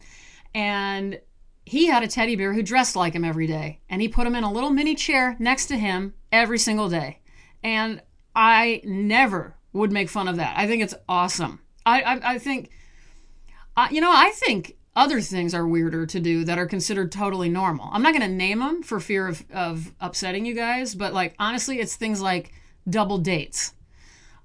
And 0.54 1.20
he 1.66 1.88
had 1.88 2.04
a 2.04 2.08
teddy 2.08 2.36
bear 2.36 2.54
who 2.54 2.62
dressed 2.62 2.96
like 2.96 3.14
him 3.14 3.26
every 3.26 3.48
day. 3.48 3.80
And 3.90 4.02
he 4.02 4.08
put 4.08 4.28
him 4.28 4.36
in 4.36 4.44
a 4.44 4.52
little 4.52 4.70
mini 4.70 4.96
chair 4.96 5.36
next 5.40 5.66
to 5.68 5.78
him 5.78 6.14
every 6.32 6.60
single 6.60 6.90
day. 6.90 7.20
And 7.64 8.02
I 8.36 8.82
never 8.86 9.56
would 9.74 9.92
make 9.92 10.10
fun 10.10 10.28
of 10.28 10.38
that. 10.38 10.56
I 10.58 10.68
think 10.68 10.84
it's 10.84 10.94
awesome. 11.10 11.62
I, 11.86 12.02
I, 12.02 12.34
I 12.34 12.40
think, 12.40 12.70
uh, 13.76 13.88
you 13.90 14.00
know, 14.00 14.12
I 14.14 14.32
think 14.32 14.78
other 14.96 15.20
things 15.22 15.54
are 15.54 15.68
weirder 15.68 16.06
to 16.06 16.20
do 16.20 16.46
that 16.46 16.58
are 16.58 16.68
considered 16.68 17.12
totally 17.12 17.50
normal. 17.50 17.90
I'm 17.92 18.02
not 18.02 18.14
going 18.14 18.30
to 18.30 18.36
name 18.36 18.60
them 18.60 18.84
for 18.84 19.00
fear 19.00 19.28
of, 19.28 19.44
of 19.52 19.92
upsetting 20.00 20.46
you 20.46 20.54
guys, 20.54 20.94
but 20.96 21.14
like, 21.14 21.36
honestly, 21.40 21.80
it's 21.80 21.96
things 21.96 22.22
like 22.22 22.54
double 22.88 23.18
dates, 23.18 23.74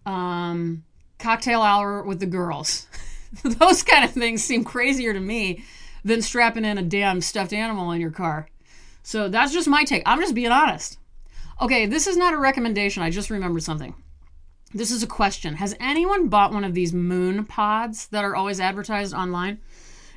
um, 0.06 0.84
cocktail 1.18 1.60
hour 1.62 2.02
with 2.02 2.18
the 2.18 2.26
girls. 2.26 2.86
Those 3.44 3.82
kind 3.82 4.04
of 4.04 4.10
things 4.10 4.42
seem 4.42 4.64
crazier 4.64 5.12
to 5.12 5.20
me 5.20 5.64
than 6.04 6.22
strapping 6.22 6.64
in 6.64 6.78
a 6.78 6.82
damn 6.82 7.20
stuffed 7.20 7.52
animal 7.52 7.90
in 7.92 8.00
your 8.00 8.10
car. 8.10 8.48
So 9.02 9.28
that's 9.28 9.52
just 9.52 9.68
my 9.68 9.84
take. 9.84 10.02
I'm 10.06 10.20
just 10.20 10.34
being 10.34 10.52
honest. 10.52 10.98
Okay, 11.60 11.86
this 11.86 12.06
is 12.06 12.16
not 12.16 12.34
a 12.34 12.38
recommendation. 12.38 13.02
I 13.02 13.10
just 13.10 13.30
remembered 13.30 13.62
something. 13.62 13.94
This 14.72 14.90
is 14.90 15.02
a 15.02 15.06
question. 15.06 15.54
Has 15.54 15.74
anyone 15.80 16.28
bought 16.28 16.52
one 16.52 16.64
of 16.64 16.74
these 16.74 16.92
moon 16.92 17.44
pods 17.44 18.06
that 18.08 18.24
are 18.24 18.36
always 18.36 18.60
advertised 18.60 19.14
online? 19.14 19.58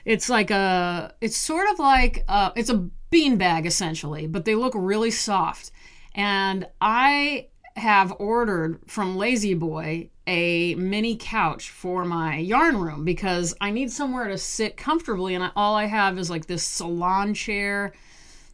It's 0.06 0.30
like 0.30 0.52
a, 0.52 1.14
it's 1.22 1.38
sort 1.38 1.70
of 1.72 1.80
like, 1.80 2.24
a, 2.28 2.52
it's 2.56 2.70
a 2.70 2.90
bean 3.10 3.38
bag 3.38 3.66
essentially, 3.66 4.28
but 4.28 4.46
they 4.46 4.56
look 4.56 4.74
really 4.76 5.12
soft. 5.12 5.72
And 6.14 6.68
I 6.80 7.48
have 7.76 8.14
ordered 8.20 8.80
from 8.88 9.18
La-Z-Boy 9.18 10.10
a 10.26 10.76
mini 10.76 11.18
couch 11.20 11.70
for 11.70 12.06
my 12.06 12.38
yarn 12.38 12.78
room 12.78 13.04
because 13.04 13.54
I 13.60 13.72
need 13.72 13.92
somewhere 13.92 14.28
to 14.28 14.38
sit 14.38 14.78
comfortably, 14.78 15.36
and 15.36 15.44
I, 15.44 15.52
all 15.56 15.76
I 15.76 15.86
have 15.86 16.18
is 16.18 16.30
like 16.30 16.46
this 16.46 16.64
salon 16.64 17.34
chair 17.34 17.94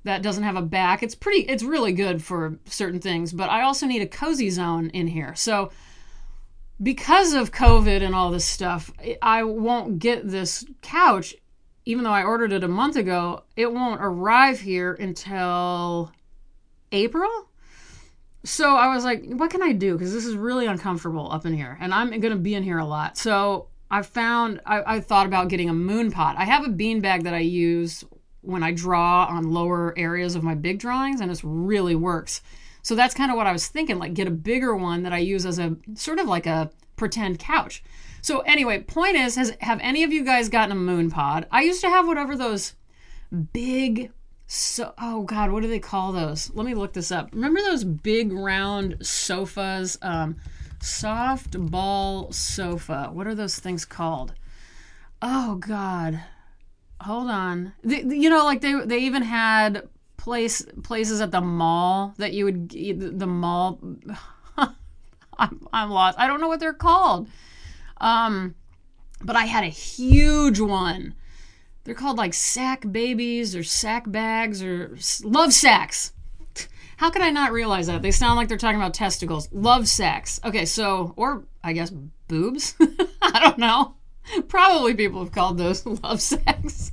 that 0.03 0.21
doesn't 0.21 0.43
have 0.43 0.55
a 0.55 0.61
back. 0.61 1.03
It's 1.03 1.15
pretty, 1.15 1.41
it's 1.41 1.63
really 1.63 1.91
good 1.91 2.23
for 2.23 2.57
certain 2.65 2.99
things, 2.99 3.33
but 3.33 3.49
I 3.49 3.61
also 3.61 3.85
need 3.85 4.01
a 4.01 4.07
cozy 4.07 4.49
zone 4.49 4.89
in 4.91 5.07
here. 5.07 5.35
So, 5.35 5.71
because 6.81 7.33
of 7.33 7.51
COVID 7.51 8.01
and 8.01 8.15
all 8.15 8.31
this 8.31 8.45
stuff, 8.45 8.89
I 9.21 9.43
won't 9.43 9.99
get 9.99 10.27
this 10.27 10.65
couch, 10.81 11.35
even 11.83 12.05
though 12.05 12.11
I 12.11 12.23
ordered 12.23 12.53
it 12.53 12.63
a 12.63 12.69
month 12.69 12.95
ago. 12.95 13.43
It 13.57 13.73
won't 13.73 13.99
arrive 14.01 14.61
here 14.61 14.93
until 14.93 16.13
April 16.93 17.48
so 18.43 18.75
I 18.75 18.93
was 18.93 19.03
like, 19.03 19.25
what 19.25 19.51
can 19.51 19.61
I 19.61 19.73
do? 19.73 19.93
Because 19.93 20.13
this 20.13 20.25
is 20.25 20.35
really 20.35 20.65
uncomfortable 20.65 21.31
up 21.31 21.45
in 21.45 21.53
here, 21.53 21.77
and 21.79 21.93
I'm 21.93 22.09
going 22.09 22.33
to 22.33 22.35
be 22.35 22.55
in 22.55 22.63
here 22.63 22.77
a 22.77 22.85
lot. 22.85 23.17
So 23.17 23.67
I 23.91 24.01
found, 24.01 24.61
I, 24.65 24.95
I 24.95 24.99
thought 24.99 25.25
about 25.25 25.49
getting 25.49 25.69
a 25.69 25.73
moon 25.73 26.11
pod. 26.11 26.35
I 26.37 26.45
have 26.45 26.65
a 26.65 26.69
bean 26.69 27.01
bag 27.01 27.23
that 27.23 27.33
I 27.33 27.39
use 27.39 28.03
when 28.41 28.63
I 28.63 28.71
draw 28.71 29.25
on 29.25 29.51
lower 29.51 29.93
areas 29.97 30.35
of 30.35 30.43
my 30.43 30.55
big 30.55 30.79
drawings, 30.79 31.21
and 31.21 31.31
it 31.31 31.41
really 31.43 31.95
works. 31.95 32.41
So 32.81 32.95
that's 32.95 33.13
kind 33.13 33.29
of 33.29 33.37
what 33.37 33.47
I 33.47 33.51
was 33.51 33.67
thinking, 33.67 33.99
like 33.99 34.13
get 34.13 34.27
a 34.27 34.31
bigger 34.31 34.75
one 34.75 35.03
that 35.03 35.13
I 35.13 35.17
use 35.17 35.45
as 35.45 35.59
a 35.59 35.75
sort 35.95 36.19
of 36.19 36.27
like 36.27 36.47
a 36.47 36.71
pretend 36.95 37.39
couch. 37.39 37.83
So 38.21 38.39
anyway, 38.41 38.81
point 38.81 39.15
is, 39.15 39.35
has 39.35 39.55
have 39.61 39.79
any 39.81 40.03
of 40.03 40.11
you 40.11 40.23
guys 40.23 40.49
gotten 40.49 40.71
a 40.71 40.79
moon 40.79 41.09
pod? 41.09 41.45
I 41.51 41.61
used 41.61 41.81
to 41.81 41.89
have 41.89 42.07
whatever 42.07 42.35
those 42.35 42.75
big 43.53 44.11
so 44.51 44.95
oh 44.97 45.21
god 45.21 45.51
what 45.51 45.61
do 45.61 45.69
they 45.69 45.79
call 45.79 46.11
those? 46.11 46.51
Let 46.55 46.65
me 46.65 46.73
look 46.73 46.93
this 46.93 47.11
up. 47.11 47.29
Remember 47.33 47.61
those 47.61 47.83
big 47.83 48.33
round 48.33 48.97
sofas? 48.99 49.95
Um 50.01 50.37
soft 50.81 51.55
ball 51.69 52.31
sofa. 52.31 53.11
What 53.13 53.27
are 53.27 53.35
those 53.35 53.59
things 53.59 53.85
called? 53.85 54.33
Oh 55.21 55.55
god. 55.55 56.23
Hold 57.01 57.29
on. 57.29 57.73
You 57.83 58.31
know 58.31 58.43
like 58.43 58.61
they 58.61 58.73
they 58.85 58.97
even 58.97 59.21
had 59.21 59.87
place 60.17 60.65
places 60.81 61.21
at 61.21 61.29
the 61.29 61.41
mall 61.41 62.15
that 62.17 62.33
you 62.33 62.45
would 62.45 62.69
the 62.71 63.27
mall. 63.27 63.79
I'm, 65.37 65.67
I'm 65.71 65.91
lost. 65.91 66.17
I 66.17 66.25
don't 66.25 66.41
know 66.41 66.47
what 66.47 66.59
they're 66.59 66.73
called. 66.73 67.29
Um 68.01 68.55
but 69.21 69.35
i 69.35 69.45
had 69.45 69.63
a 69.63 69.67
huge 69.67 70.59
one 70.59 71.13
they're 71.89 71.95
called 71.95 72.19
like 72.19 72.35
sack 72.35 72.85
babies 72.91 73.55
or 73.55 73.63
sack 73.63 74.03
bags 74.11 74.61
or 74.61 74.95
love 75.23 75.51
sacks. 75.51 76.13
How 76.97 77.09
could 77.09 77.23
I 77.23 77.31
not 77.31 77.51
realize 77.51 77.87
that? 77.87 78.03
They 78.03 78.11
sound 78.11 78.35
like 78.35 78.47
they're 78.47 78.59
talking 78.59 78.79
about 78.79 78.93
testicles. 78.93 79.49
Love 79.51 79.87
sacks. 79.87 80.39
Okay, 80.45 80.65
so, 80.65 81.15
or 81.17 81.45
I 81.63 81.73
guess 81.73 81.89
boobs? 82.27 82.75
I 83.23 83.39
don't 83.39 83.57
know. 83.57 83.95
Probably 84.47 84.93
people 84.93 85.23
have 85.23 85.31
called 85.31 85.57
those 85.57 85.83
love 86.03 86.21
sacks. 86.21 86.91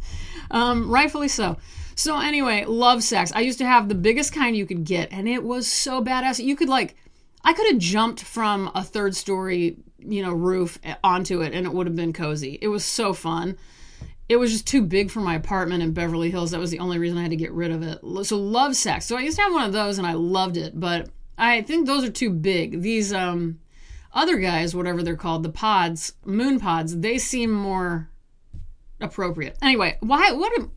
Um, 0.51 0.91
rightfully 0.91 1.29
so. 1.29 1.59
So, 1.95 2.19
anyway, 2.19 2.65
love 2.65 3.03
sacks. 3.03 3.33
I 3.35 3.41
used 3.41 3.59
to 3.59 3.67
have 3.67 3.91
the 3.91 3.95
biggest 3.95 4.33
kind 4.33 4.57
you 4.57 4.65
could 4.65 4.85
get, 4.85 5.13
and 5.13 5.29
it 5.29 5.43
was 5.43 5.67
so 5.67 6.03
badass. 6.03 6.43
You 6.43 6.57
could, 6.57 6.71
like, 6.71 6.97
I 7.45 7.53
could 7.53 7.67
have 7.67 7.79
jumped 7.79 8.23
from 8.23 8.71
a 8.75 8.83
third 8.83 9.15
story, 9.15 9.77
you 9.99 10.23
know, 10.23 10.33
roof 10.33 10.79
onto 11.05 11.43
it, 11.43 11.53
and 11.53 11.67
it 11.67 11.75
would 11.75 11.87
have 11.87 11.97
been 11.97 12.15
cozy. 12.15 12.59
It 12.63 12.69
was 12.69 12.83
so 12.83 13.13
fun 13.13 13.59
it 14.29 14.37
was 14.37 14.53
just 14.53 14.67
too 14.67 14.83
big 14.83 15.11
for 15.11 15.21
my 15.21 15.37
apartment 15.37 15.83
in 15.83 15.93
Beverly 15.93 16.31
Hills. 16.31 16.51
That 16.51 16.61
was 16.61 16.71
the 16.71 16.81
only 16.81 16.99
reason 16.99 17.19
I 17.19 17.23
had 17.23 17.31
to 17.31 17.37
get 17.37 17.53
rid 17.53 17.71
of 17.71 17.83
it. 17.83 18.27
So 18.27 18.37
love 18.37 18.75
sacks. 18.75 19.07
So 19.07 19.17
I 19.17 19.21
used 19.21 19.37
to 19.37 19.43
have 19.43 19.53
one 19.53 19.65
of 19.65 19.73
those 19.73 19.99
and 19.99 20.07
I 20.07 20.15
loved 20.15 20.57
it, 20.57 20.79
but 20.79 21.09
I 21.39 21.63
think 21.63 21.87
those 21.87 22.05
are 22.05 22.11
too 22.11 22.31
big. 22.31 22.83
These 22.83 23.13
um 23.13 23.61
other 24.13 24.39
guys, 24.39 24.75
whatever 24.75 25.03
they're 25.03 25.17
called, 25.17 25.43
the 25.43 25.51
pods, 25.51 26.15
moon 26.25 26.59
pods, 26.59 26.99
they 26.99 27.19
seem 27.19 27.51
more 27.53 28.09
appropriate. 29.01 29.57
Anyway, 29.63 29.97
why 30.01 30.33
what 30.33 30.59
am, 30.59 30.73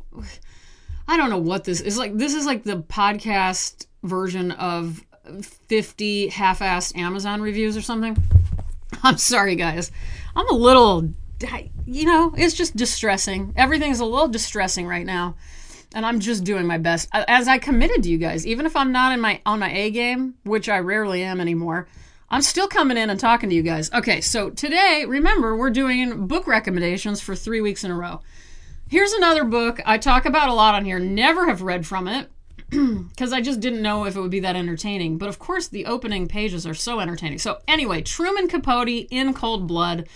I 1.08 1.18
don't 1.18 1.29
know 1.29 1.39
what 1.39 1.63
this 1.63 1.82
is 1.82 1.98
like 1.98 2.15
this 2.18 2.36
is 2.36 2.46
like 2.46 2.63
the 2.63 2.84
podcast 2.84 3.88
version 4.03 4.51
of 4.51 5.03
50 5.68 6.29
half-assed 6.29 6.98
Amazon 6.98 7.41
reviews 7.41 7.75
or 7.75 7.82
something. 7.82 8.15
I'm 9.03 9.18
sorry 9.18 9.56
guys. 9.56 9.91
I'm 10.36 10.50
a 10.50 10.56
little 10.56 11.13
you 11.86 12.05
know, 12.05 12.34
it's 12.38 12.55
just 12.55 12.75
distressing. 12.75 13.53
Everything's 13.55 14.00
a 14.00 14.05
little 14.05 14.27
distressing 14.27 14.88
right 14.88 15.05
now. 15.05 15.36
And 15.93 16.05
I'm 16.05 16.19
just 16.19 16.43
doing 16.43 16.67
my 16.67 16.77
best. 16.77 17.10
As 17.12 17.48
I 17.48 17.58
committed 17.58 18.03
to 18.03 18.10
you 18.10 18.19
guys, 18.19 18.46
even 18.46 18.65
if 18.67 18.75
I'm 18.75 18.91
not 18.91 19.12
in 19.12 19.22
my 19.22 19.41
on 19.46 19.60
my 19.60 19.72
A 19.72 19.89
game, 19.89 20.36
which 20.43 20.69
I 20.69 20.77
rarely 20.79 21.24
am 21.24 21.41
anymore, 21.41 21.88
I'm 22.29 22.43
still 22.43 22.67
coming 22.67 22.98
in 22.98 23.10
and 23.10 23.19
talking 23.19 23.50
to 23.50 23.55
you 23.55 23.63
guys. 23.63 23.91
Okay, 23.91 24.22
so 24.22 24.51
today, 24.51 25.05
remember, 25.08 25.55
we're 25.55 25.72
doing 25.72 26.27
book 26.27 26.46
recommendations 26.46 27.22
for 27.22 27.36
three 27.36 27.60
weeks 27.60 27.84
in 27.84 27.89
a 27.89 27.96
row. 27.96 28.22
Here's 28.88 29.13
another 29.13 29.43
book 29.43 29.81
I 29.84 29.98
talk 29.98 30.25
about 30.25 30.50
a 30.50 30.53
lot 30.53 30.75
on 30.75 30.86
here. 30.86 31.00
Never 31.00 31.48
have 31.48 31.63
read 31.63 31.88
from 31.88 32.08
it 32.08 32.29
because 32.69 33.34
I 33.34 33.41
just 33.41 33.60
didn't 33.60 33.81
know 33.81 34.05
if 34.05 34.15
it 34.15 34.22
would 34.22 34.29
be 34.29 34.41
that 34.41 34.55
entertaining. 34.55 35.17
But 35.17 35.29
of 35.29 35.39
course, 35.39 35.67
the 35.67 35.88
opening 35.88 36.27
pages 36.27 36.67
are 36.67 36.75
so 36.75 37.00
entertaining. 37.00 37.39
So, 37.39 37.60
anyway, 37.67 38.03
Truman 38.03 38.48
Capote 38.48 39.08
in 39.10 39.34
Cold 39.34 39.67
Blood 39.67 40.08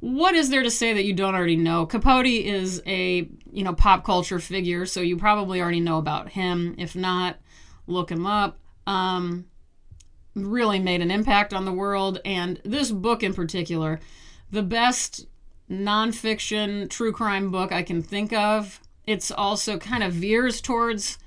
what 0.00 0.34
is 0.34 0.50
there 0.50 0.62
to 0.62 0.70
say 0.70 0.92
that 0.92 1.04
you 1.04 1.12
don't 1.12 1.34
already 1.34 1.56
know? 1.56 1.86
Capote 1.86 2.26
is 2.26 2.82
a 2.86 3.28
you 3.50 3.64
know 3.64 3.74
pop 3.74 4.04
culture 4.04 4.38
figure, 4.38 4.86
so 4.86 5.00
you 5.00 5.16
probably 5.16 5.60
already 5.60 5.80
know 5.80 5.98
about 5.98 6.30
him. 6.30 6.74
If 6.78 6.94
not, 6.94 7.36
look 7.86 8.10
him 8.10 8.26
up. 8.26 8.58
Um, 8.86 9.46
really 10.34 10.78
made 10.78 11.02
an 11.02 11.10
impact 11.10 11.52
on 11.52 11.64
the 11.64 11.72
world, 11.72 12.20
and 12.24 12.60
this 12.64 12.92
book 12.92 13.22
in 13.22 13.34
particular, 13.34 13.98
the 14.50 14.62
best 14.62 15.26
nonfiction 15.68 16.88
true 16.88 17.12
crime 17.12 17.50
book 17.50 17.72
I 17.72 17.82
can 17.82 18.02
think 18.02 18.32
of. 18.32 18.80
It's 19.06 19.30
also 19.30 19.78
kind 19.78 20.02
of 20.02 20.12
veers 20.12 20.60
towards. 20.60 21.18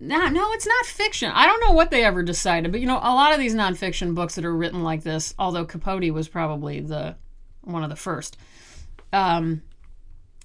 No, 0.00 0.28
no, 0.28 0.52
it's 0.52 0.66
not 0.66 0.86
fiction. 0.86 1.30
I 1.32 1.46
don't 1.46 1.60
know 1.60 1.74
what 1.74 1.90
they 1.90 2.04
ever 2.04 2.22
decided, 2.22 2.70
but 2.70 2.80
you 2.80 2.86
know, 2.86 2.98
a 2.98 3.14
lot 3.14 3.32
of 3.32 3.40
these 3.40 3.54
nonfiction 3.54 4.14
books 4.14 4.36
that 4.36 4.44
are 4.44 4.56
written 4.56 4.82
like 4.82 5.02
this, 5.02 5.34
although 5.38 5.64
Capote 5.64 6.12
was 6.12 6.28
probably 6.28 6.80
the 6.80 7.16
one 7.68 7.84
of 7.84 7.90
the 7.90 7.96
first. 7.96 8.36
Um, 9.12 9.62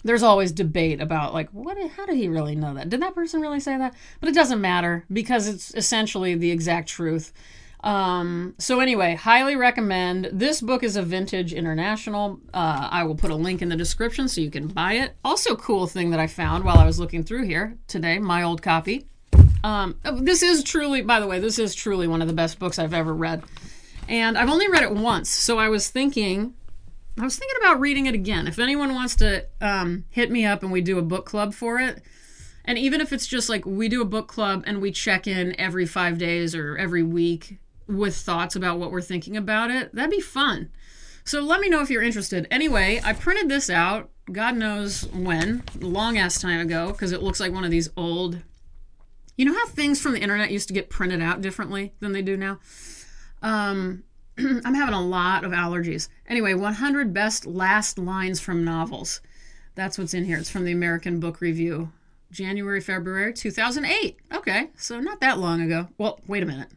there's 0.03 0.24
always 0.24 0.51
debate 0.51 1.01
about 1.01 1.34
like 1.34 1.50
what 1.50 1.77
how 1.92 2.06
did 2.06 2.18
he 2.18 2.27
really 2.27 2.56
know 2.56 2.74
that? 2.74 2.89
Did 2.89 3.01
that 3.01 3.15
person 3.15 3.42
really 3.42 3.60
say 3.60 3.77
that? 3.77 3.96
But 4.20 4.30
it 4.30 4.36
doesn't 4.36 4.62
matter 4.62 5.06
because 5.12 5.48
it's 5.48 5.74
essentially 5.74 6.36
the 6.36 6.51
exact 6.51 6.89
truth. 6.89 7.34
Um, 7.84 8.56
so 8.60 8.80
anyway 8.80 9.15
highly 9.15 9.56
recommend. 9.56 10.30
This 10.32 10.62
book 10.62 10.84
is 10.84 10.96
a 10.96 11.01
vintage 11.01 11.53
international. 11.53 12.39
Uh, 12.53 12.88
i 12.92 13.03
will 13.03 13.15
put 13.15 13.32
a 13.32 13.36
link 13.36 13.62
in 13.62 13.70
the 13.70 13.75
description 13.75 14.27
so 14.27 14.42
you 14.42 14.51
can 14.51 14.68
buy 14.68 14.94
it. 14.94 15.15
Also 15.24 15.56
cool 15.56 15.88
thing 15.88 16.12
that 16.12 16.20
i 16.20 16.27
found 16.27 16.63
while 16.63 16.77
i 16.77 16.86
was 16.86 17.00
looking 17.00 17.24
through 17.24 17.44
here 17.44 17.77
today 17.88 18.20
my 18.20 18.44
old 18.44 18.62
copy. 18.62 19.08
Um, 19.63 19.96
this 20.03 20.44
is 20.44 20.63
truly 20.63 21.01
by 21.01 21.22
the 21.22 21.27
way 21.27 21.39
this 21.39 21.60
is 21.60 21.74
truly 21.74 22.08
one 22.08 22.22
of 22.22 22.27
the 22.27 22.34
best 22.34 22.60
books 22.60 22.77
i've 22.77 22.94
ever 22.94 23.13
read. 23.13 23.44
And 24.10 24.38
i've 24.38 24.50
only 24.50 24.68
read 24.68 24.84
it 24.84 24.92
once 24.92 25.30
so 25.30 25.58
i 25.58 25.70
was 25.70 25.89
thinking 25.89 26.56
I 27.20 27.24
was 27.24 27.38
thinking 27.38 27.58
about 27.62 27.79
reading 27.79 28.08
it 28.08 28.15
again. 28.15 28.48
If 28.48 28.58
anyone 28.58 28.93
wants 28.93 29.15
to 29.17 29.46
um, 29.62 30.05
hit 30.10 30.32
me 30.32 30.46
up 30.46 30.63
and 30.63 30.72
we 30.72 30.82
do 30.82 30.98
a 30.98 31.03
book 31.03 31.25
club 31.25 31.53
for 31.53 31.79
it, 31.79 32.01
and 32.65 32.77
even 32.77 33.01
if 33.01 33.13
it's 33.13 33.27
just 33.27 33.50
like 33.50 33.65
we 33.65 33.88
do 33.88 34.01
a 34.01 34.05
book 34.05 34.27
club 34.27 34.63
and 34.65 34.82
we 34.82 34.91
check 34.91 35.27
in 35.27 35.60
every 35.60 35.86
five 35.86 36.17
days 36.17 36.55
or 36.55 36.77
every 36.77 37.03
week 37.03 37.60
with 37.88 38.15
thoughts 38.15 38.55
about 38.55 38.79
what 38.79 38.91
we're 38.91 39.01
thinking 39.01 39.38
about 39.38 39.70
it, 39.70 39.93
that'd 39.93 40.10
be 40.10 40.22
fun. 40.22 40.72
So 41.25 41.39
let 41.41 41.60
me 41.62 41.70
know 41.70 41.82
if 41.82 41.89
you're 41.89 42.01
interested. 42.01 42.48
Anyway, 42.50 43.00
I 43.03 43.13
printed 43.13 43.48
this 43.48 43.70
out, 43.70 44.10
God 44.32 44.55
knows 44.55 45.05
when, 45.08 45.63
long 45.79 46.17
ass 46.17 46.41
time 46.41 46.62
ago, 46.62 46.88
because 46.91 47.12
it 47.12 47.22
looks 47.22 47.39
like 47.39 47.53
one 47.53 47.63
of 47.63 47.72
these 47.72 47.89
old. 47.96 48.39
You 49.38 49.46
know 49.46 49.53
how 49.53 49.67
things 49.67 50.01
from 50.01 50.13
the 50.13 50.22
internet 50.22 50.51
used 50.51 50.67
to 50.67 50.74
get 50.74 50.89
printed 50.89 51.22
out 51.22 51.41
differently 51.41 51.93
than 52.00 52.12
they 52.12 52.22
do 52.22 52.38
now? 52.38 52.60
Um, 53.41 54.03
I'm 54.38 54.74
having 54.74 54.96
a 54.96 55.02
lot 55.02 55.44
of 55.44 55.52
allergies. 55.52 56.10
Anyway, 56.28 56.54
100 56.54 57.13
best 57.13 57.46
last 57.46 57.98
lines 57.98 58.40
from 58.40 58.63
novels. 58.63 59.22
That's 59.75 59.98
what's 59.98 60.13
in 60.13 60.25
here. 60.25 60.38
It's 60.38 60.50
from 60.50 60.66
the 60.66 60.72
American 60.72 61.20
Book 61.20 61.42
Review, 61.42 61.92
January, 62.32 62.82
February 62.82 63.34
2008. 63.34 64.20
Okay, 64.34 64.70
so 64.75 65.00
not 65.00 65.20
that 65.22 65.40
long 65.40 65.62
ago. 65.62 65.88
Well, 65.98 66.20
wait 66.28 66.44
a 66.44 66.46
minute. 66.46 66.70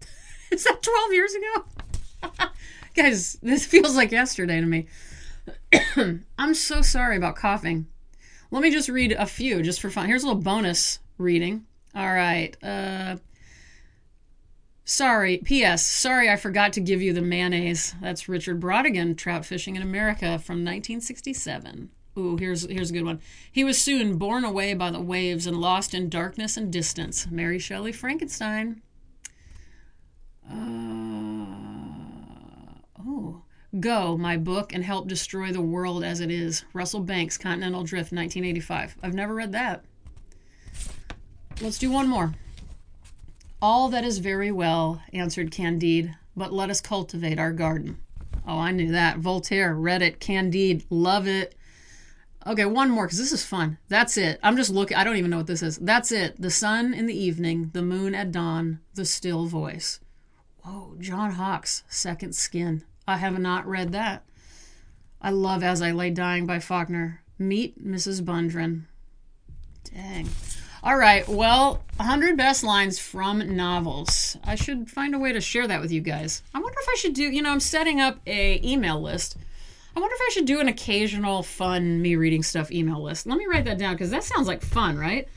Is 0.50 0.64
that 0.64 0.82
12 0.82 1.12
years 1.12 1.34
ago? 1.34 2.48
Guys, 2.94 3.38
this 3.42 3.64
feels 3.64 3.96
like 3.96 4.10
yesterday 4.10 4.60
to 4.60 4.66
me. 4.66 4.86
I'm 6.38 6.54
so 6.54 6.82
sorry 6.82 7.16
about 7.16 7.36
coughing. 7.36 7.86
Let 8.50 8.62
me 8.62 8.70
just 8.70 8.88
read 8.90 9.12
a 9.12 9.26
few 9.26 9.62
just 9.62 9.80
for 9.80 9.90
fun. 9.90 10.06
Here's 10.06 10.22
a 10.22 10.26
little 10.26 10.42
bonus 10.42 10.98
reading. 11.16 11.64
All 11.94 12.12
right. 12.12 12.54
Uh, 12.62 13.16
Sorry, 14.92 15.38
P.S. 15.38 15.86
Sorry, 15.86 16.28
I 16.28 16.36
forgot 16.36 16.74
to 16.74 16.80
give 16.80 17.00
you 17.00 17.14
the 17.14 17.22
mayonnaise. 17.22 17.94
That's 18.02 18.28
Richard 18.28 18.60
Brautigan, 18.60 19.16
Trout 19.16 19.46
Fishing 19.46 19.74
in 19.74 19.80
America 19.80 20.38
from 20.38 20.56
1967. 20.56 21.88
Ooh, 22.18 22.36
here's 22.36 22.68
here's 22.68 22.90
a 22.90 22.92
good 22.92 23.06
one. 23.06 23.22
He 23.50 23.64
was 23.64 23.80
soon 23.80 24.18
borne 24.18 24.44
away 24.44 24.74
by 24.74 24.90
the 24.90 25.00
waves 25.00 25.46
and 25.46 25.56
lost 25.56 25.94
in 25.94 26.10
darkness 26.10 26.58
and 26.58 26.70
distance. 26.70 27.26
Mary 27.30 27.58
Shelley 27.58 27.90
Frankenstein. 27.90 28.82
Uh, 30.46 30.56
oh, 33.00 33.40
Go, 33.80 34.18
my 34.18 34.36
book, 34.36 34.74
and 34.74 34.84
help 34.84 35.08
destroy 35.08 35.52
the 35.52 35.62
world 35.62 36.04
as 36.04 36.20
it 36.20 36.30
is. 36.30 36.66
Russell 36.74 37.00
Banks, 37.00 37.38
Continental 37.38 37.82
Drift, 37.82 38.12
1985. 38.12 38.98
I've 39.02 39.14
never 39.14 39.34
read 39.34 39.52
that. 39.52 39.86
Let's 41.62 41.78
do 41.78 41.90
one 41.90 42.08
more. 42.08 42.34
All 43.62 43.88
that 43.90 44.04
is 44.04 44.18
very 44.18 44.50
well, 44.50 45.00
answered 45.12 45.52
Candide, 45.52 46.16
but 46.36 46.52
let 46.52 46.68
us 46.68 46.80
cultivate 46.80 47.38
our 47.38 47.52
garden. 47.52 47.96
Oh, 48.44 48.58
I 48.58 48.72
knew 48.72 48.90
that. 48.90 49.18
Voltaire, 49.18 49.72
read 49.72 50.02
it. 50.02 50.18
Candide, 50.18 50.82
love 50.90 51.28
it. 51.28 51.54
Okay, 52.44 52.64
one 52.64 52.90
more 52.90 53.06
because 53.06 53.18
this 53.18 53.32
is 53.32 53.44
fun. 53.44 53.78
That's 53.88 54.16
it. 54.16 54.40
I'm 54.42 54.56
just 54.56 54.70
looking. 54.70 54.96
I 54.96 55.04
don't 55.04 55.16
even 55.16 55.30
know 55.30 55.36
what 55.36 55.46
this 55.46 55.62
is. 55.62 55.78
That's 55.78 56.10
it. 56.10 56.42
The 56.42 56.50
sun 56.50 56.92
in 56.92 57.06
the 57.06 57.16
evening, 57.16 57.70
the 57.72 57.82
moon 57.82 58.16
at 58.16 58.32
dawn, 58.32 58.80
the 58.94 59.04
still 59.04 59.46
voice. 59.46 60.00
Whoa, 60.64 60.96
John 60.98 61.30
Hawkes, 61.30 61.84
Second 61.88 62.34
Skin. 62.34 62.82
I 63.06 63.18
have 63.18 63.38
not 63.38 63.64
read 63.64 63.92
that. 63.92 64.24
I 65.20 65.30
love 65.30 65.62
As 65.62 65.80
I 65.80 65.92
Lay 65.92 66.10
Dying 66.10 66.46
by 66.46 66.58
Faulkner. 66.58 67.22
Meet 67.38 67.86
Mrs. 67.86 68.22
Bundren. 68.22 68.86
Dang. 69.84 70.28
All 70.84 70.96
right. 70.96 71.26
Well, 71.28 71.84
100 71.98 72.36
best 72.36 72.64
lines 72.64 72.98
from 72.98 73.54
novels. 73.54 74.36
I 74.42 74.56
should 74.56 74.90
find 74.90 75.14
a 75.14 75.18
way 75.18 75.32
to 75.32 75.40
share 75.40 75.68
that 75.68 75.80
with 75.80 75.92
you 75.92 76.00
guys. 76.00 76.42
I 76.52 76.58
wonder 76.58 76.76
if 76.76 76.88
I 76.88 76.96
should 76.96 77.14
do, 77.14 77.22
you 77.22 77.40
know, 77.40 77.52
I'm 77.52 77.60
setting 77.60 78.00
up 78.00 78.18
a 78.26 78.60
email 78.68 79.00
list. 79.00 79.36
I 79.94 80.00
wonder 80.00 80.12
if 80.12 80.20
I 80.20 80.30
should 80.32 80.46
do 80.46 80.58
an 80.58 80.66
occasional 80.66 81.44
fun 81.44 82.02
me 82.02 82.16
reading 82.16 82.42
stuff 82.42 82.72
email 82.72 83.00
list. 83.00 83.28
Let 83.28 83.38
me 83.38 83.46
write 83.46 83.64
that 83.66 83.78
down 83.78 83.96
cuz 83.96 84.10
that 84.10 84.24
sounds 84.24 84.48
like 84.48 84.60
fun, 84.60 84.98
right? 84.98 85.28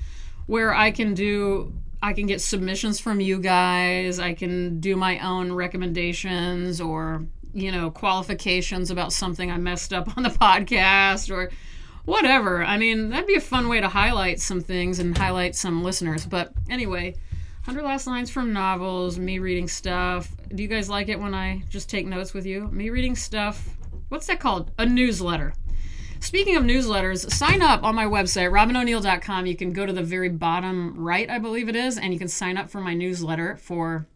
Where 0.47 0.73
I 0.73 0.89
can 0.89 1.13
do 1.13 1.73
I 2.01 2.13
can 2.13 2.25
get 2.25 2.41
submissions 2.41 2.99
from 2.99 3.19
you 3.19 3.37
guys. 3.37 4.17
I 4.17 4.33
can 4.33 4.79
do 4.79 4.95
my 4.95 5.19
own 5.19 5.51
recommendations 5.51 6.81
or, 6.81 7.23
you 7.53 7.71
know, 7.71 7.91
qualifications 7.91 8.89
about 8.89 9.13
something 9.13 9.51
I 9.51 9.57
messed 9.57 9.93
up 9.93 10.17
on 10.17 10.23
the 10.23 10.29
podcast 10.41 11.29
or 11.29 11.51
whatever. 12.05 12.63
I 12.63 12.77
mean, 12.77 13.09
that'd 13.09 13.27
be 13.27 13.35
a 13.35 13.41
fun 13.41 13.67
way 13.67 13.81
to 13.81 13.89
highlight 13.89 14.39
some 14.39 14.61
things 14.61 14.99
and 14.99 15.17
highlight 15.17 15.55
some 15.55 15.83
listeners. 15.83 16.25
But 16.25 16.53
anyway, 16.69 17.15
100 17.65 17.83
last 17.83 18.07
lines 18.07 18.29
from 18.29 18.53
novels, 18.53 19.17
me 19.17 19.39
reading 19.39 19.67
stuff. 19.67 20.29
Do 20.53 20.61
you 20.61 20.69
guys 20.69 20.89
like 20.89 21.09
it 21.09 21.19
when 21.19 21.33
I 21.33 21.63
just 21.69 21.89
take 21.89 22.05
notes 22.05 22.33
with 22.33 22.45
you? 22.45 22.69
Me 22.71 22.89
reading 22.89 23.15
stuff. 23.15 23.75
What's 24.09 24.27
that 24.27 24.39
called? 24.39 24.71
A 24.77 24.85
newsletter. 24.85 25.53
Speaking 26.19 26.55
of 26.55 26.63
newsletters, 26.63 27.29
sign 27.31 27.61
up 27.61 27.83
on 27.83 27.93
my 27.93 28.05
website, 28.05 28.49
robynoneil.com. 28.51 29.45
You 29.45 29.55
can 29.55 29.73
go 29.73 29.85
to 29.85 29.93
the 29.93 30.01
very 30.01 30.29
bottom 30.29 30.95
right, 30.97 31.29
I 31.29 31.39
believe 31.39 31.69
it 31.69 31.75
is, 31.75 31.97
and 31.97 32.13
you 32.13 32.19
can 32.19 32.27
sign 32.27 32.57
up 32.57 32.69
for 32.69 32.81
my 32.81 32.93
newsletter 32.93 33.57
for, 33.57 34.07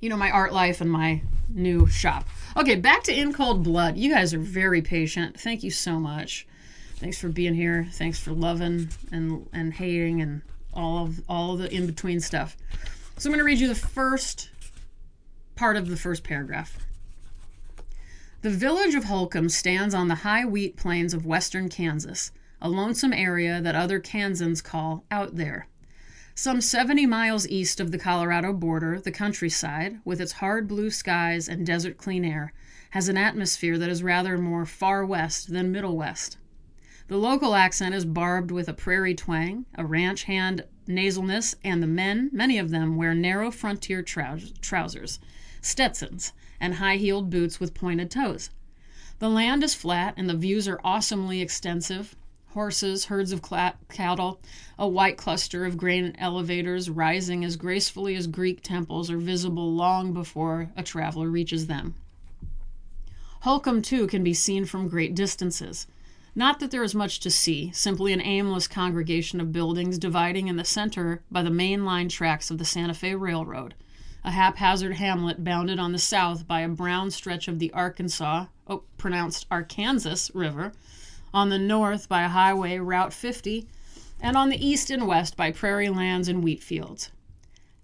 you 0.00 0.08
know, 0.08 0.16
my 0.16 0.30
art 0.30 0.52
life 0.52 0.80
and 0.80 0.90
my 0.90 1.22
new 1.48 1.86
shop. 1.86 2.26
Okay, 2.56 2.76
back 2.76 3.04
to 3.04 3.18
In 3.18 3.32
Cold 3.32 3.62
Blood. 3.62 3.96
You 3.96 4.12
guys 4.12 4.34
are 4.34 4.38
very 4.38 4.82
patient. 4.82 5.38
Thank 5.38 5.62
you 5.62 5.70
so 5.70 5.98
much. 5.98 6.46
Thanks 7.00 7.18
for 7.18 7.30
being 7.30 7.54
here. 7.54 7.88
Thanks 7.92 8.20
for 8.20 8.32
loving 8.32 8.90
and 9.10 9.48
and 9.54 9.72
hating 9.72 10.20
and 10.20 10.42
all 10.74 11.04
of 11.04 11.22
all 11.30 11.54
of 11.54 11.60
the 11.60 11.74
in 11.74 11.86
between 11.86 12.20
stuff. 12.20 12.58
So 13.16 13.28
I'm 13.28 13.32
going 13.32 13.38
to 13.38 13.44
read 13.44 13.58
you 13.58 13.68
the 13.68 13.74
first 13.74 14.50
part 15.56 15.78
of 15.78 15.88
the 15.88 15.96
first 15.96 16.24
paragraph. 16.24 16.78
The 18.42 18.50
village 18.50 18.94
of 18.94 19.04
Holcomb 19.04 19.48
stands 19.48 19.94
on 19.94 20.08
the 20.08 20.16
high 20.16 20.44
wheat 20.44 20.76
plains 20.76 21.14
of 21.14 21.24
western 21.24 21.70
Kansas, 21.70 22.32
a 22.60 22.68
lonesome 22.68 23.14
area 23.14 23.62
that 23.62 23.74
other 23.74 23.98
Kansans 23.98 24.60
call 24.60 25.04
out 25.10 25.36
there. 25.36 25.68
Some 26.34 26.60
70 26.60 27.06
miles 27.06 27.48
east 27.48 27.80
of 27.80 27.92
the 27.92 27.98
Colorado 27.98 28.52
border, 28.52 29.00
the 29.00 29.10
countryside, 29.10 30.00
with 30.04 30.20
its 30.20 30.32
hard 30.32 30.68
blue 30.68 30.90
skies 30.90 31.48
and 31.48 31.64
desert 31.64 31.96
clean 31.96 32.26
air, 32.26 32.52
has 32.90 33.08
an 33.08 33.16
atmosphere 33.16 33.78
that 33.78 33.88
is 33.88 34.02
rather 34.02 34.36
more 34.36 34.66
far 34.66 35.06
west 35.06 35.50
than 35.50 35.72
middle 35.72 35.96
west. 35.96 36.36
The 37.10 37.16
local 37.16 37.56
accent 37.56 37.92
is 37.92 38.04
barbed 38.04 38.52
with 38.52 38.68
a 38.68 38.72
prairie 38.72 39.16
twang, 39.16 39.66
a 39.74 39.84
ranch 39.84 40.22
hand 40.22 40.62
nasalness, 40.86 41.56
and 41.64 41.82
the 41.82 41.88
men, 41.88 42.30
many 42.32 42.56
of 42.56 42.70
them, 42.70 42.94
wear 42.94 43.14
narrow 43.16 43.50
frontier 43.50 44.00
trousers, 44.00 45.18
Stetsons, 45.60 46.32
and 46.60 46.76
high 46.76 46.98
heeled 46.98 47.28
boots 47.28 47.58
with 47.58 47.74
pointed 47.74 48.12
toes. 48.12 48.50
The 49.18 49.28
land 49.28 49.64
is 49.64 49.74
flat 49.74 50.14
and 50.16 50.30
the 50.30 50.36
views 50.36 50.68
are 50.68 50.80
awesomely 50.84 51.40
extensive. 51.40 52.14
Horses, 52.50 53.06
herds 53.06 53.32
of 53.32 53.42
cattle, 53.88 54.40
a 54.78 54.86
white 54.86 55.16
cluster 55.16 55.64
of 55.64 55.76
grain 55.76 56.14
elevators 56.16 56.88
rising 56.88 57.44
as 57.44 57.56
gracefully 57.56 58.14
as 58.14 58.28
Greek 58.28 58.62
temples 58.62 59.10
are 59.10 59.18
visible 59.18 59.74
long 59.74 60.12
before 60.12 60.70
a 60.76 60.84
traveler 60.84 61.28
reaches 61.28 61.66
them. 61.66 61.96
Holcomb, 63.40 63.82
too, 63.82 64.06
can 64.06 64.22
be 64.22 64.32
seen 64.32 64.64
from 64.64 64.86
great 64.86 65.16
distances. 65.16 65.88
Not 66.36 66.60
that 66.60 66.70
there 66.70 66.84
is 66.84 66.94
much 66.94 67.18
to 67.20 67.30
see, 67.30 67.72
simply 67.72 68.12
an 68.12 68.20
aimless 68.20 68.68
congregation 68.68 69.40
of 69.40 69.50
buildings 69.50 69.98
dividing 69.98 70.46
in 70.46 70.54
the 70.54 70.64
center 70.64 71.24
by 71.28 71.42
the 71.42 71.50
main 71.50 71.84
line 71.84 72.08
tracks 72.08 72.52
of 72.52 72.58
the 72.58 72.64
Santa 72.64 72.94
Fe 72.94 73.16
Railroad, 73.16 73.74
a 74.22 74.30
haphazard 74.30 74.94
hamlet 74.94 75.42
bounded 75.42 75.80
on 75.80 75.90
the 75.90 75.98
south 75.98 76.46
by 76.46 76.60
a 76.60 76.68
brown 76.68 77.10
stretch 77.10 77.48
of 77.48 77.58
the 77.58 77.72
Arkansas, 77.72 78.46
oh, 78.68 78.84
pronounced 78.96 79.44
Arkansas 79.50 80.30
River, 80.32 80.72
on 81.34 81.48
the 81.48 81.58
north 81.58 82.08
by 82.08 82.22
a 82.22 82.28
Highway 82.28 82.78
Route 82.78 83.12
50, 83.12 83.66
and 84.20 84.36
on 84.36 84.50
the 84.50 84.64
east 84.64 84.88
and 84.88 85.08
west 85.08 85.36
by 85.36 85.50
prairie 85.50 85.88
lands 85.88 86.28
and 86.28 86.44
wheat 86.44 86.62
fields. 86.62 87.10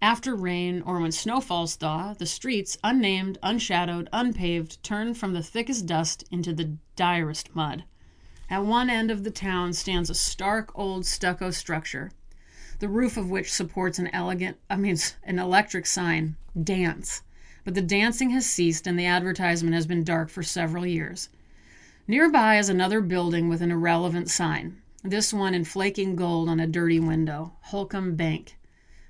After 0.00 0.36
rain 0.36 0.82
or 0.82 1.00
when 1.00 1.10
snowfalls 1.10 1.74
thaw, 1.74 2.14
the 2.14 2.26
streets, 2.26 2.78
unnamed, 2.84 3.38
unshadowed, 3.42 4.08
unpaved, 4.12 4.80
turn 4.84 5.14
from 5.14 5.32
the 5.32 5.42
thickest 5.42 5.86
dust 5.86 6.22
into 6.30 6.52
the 6.52 6.76
direst 6.94 7.56
mud. 7.56 7.82
At 8.48 8.64
one 8.64 8.88
end 8.88 9.10
of 9.10 9.24
the 9.24 9.32
town 9.32 9.72
stands 9.72 10.08
a 10.08 10.14
stark 10.14 10.70
old 10.78 11.04
stucco 11.04 11.50
structure, 11.50 12.12
the 12.78 12.88
roof 12.88 13.16
of 13.16 13.28
which 13.28 13.52
supports 13.52 13.98
an 13.98 14.06
elegant, 14.12 14.56
I 14.70 14.76
mean, 14.76 14.96
an 15.24 15.40
electric 15.40 15.84
sign, 15.84 16.36
Dance. 16.54 17.22
But 17.64 17.74
the 17.74 17.82
dancing 17.82 18.30
has 18.30 18.46
ceased 18.46 18.86
and 18.86 18.96
the 18.96 19.04
advertisement 19.04 19.74
has 19.74 19.88
been 19.88 20.04
dark 20.04 20.28
for 20.28 20.44
several 20.44 20.86
years. 20.86 21.28
Nearby 22.06 22.58
is 22.58 22.68
another 22.68 23.00
building 23.00 23.48
with 23.48 23.60
an 23.62 23.72
irrelevant 23.72 24.30
sign, 24.30 24.80
this 25.02 25.34
one 25.34 25.52
in 25.52 25.64
flaking 25.64 26.14
gold 26.14 26.48
on 26.48 26.60
a 26.60 26.68
dirty 26.68 27.00
window 27.00 27.52
Holcomb 27.62 28.14
Bank. 28.14 28.56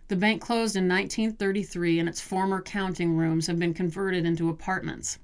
The 0.09 0.17
bank 0.17 0.41
closed 0.41 0.77
in 0.77 0.89
1933 0.89 1.99
and 1.99 2.09
its 2.09 2.23
former 2.23 2.63
counting 2.63 3.19
rooms 3.19 3.49
have 3.49 3.59
been 3.59 3.75
converted 3.75 4.25
into 4.25 4.49
apartments. 4.49 5.19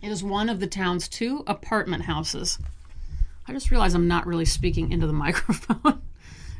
It 0.00 0.12
is 0.12 0.22
one 0.22 0.48
of 0.48 0.60
the 0.60 0.68
town's 0.68 1.08
two 1.08 1.42
apartment 1.48 2.04
houses. 2.04 2.60
I 3.48 3.52
just 3.52 3.70
realized 3.70 3.96
I'm 3.96 4.08
not 4.08 4.26
really 4.26 4.44
speaking 4.44 4.92
into 4.92 5.06
the 5.06 5.12
microphone. 5.14 6.02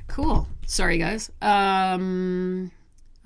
cool. 0.06 0.48
Sorry, 0.66 0.96
guys. 0.98 1.30
Um, 1.42 2.70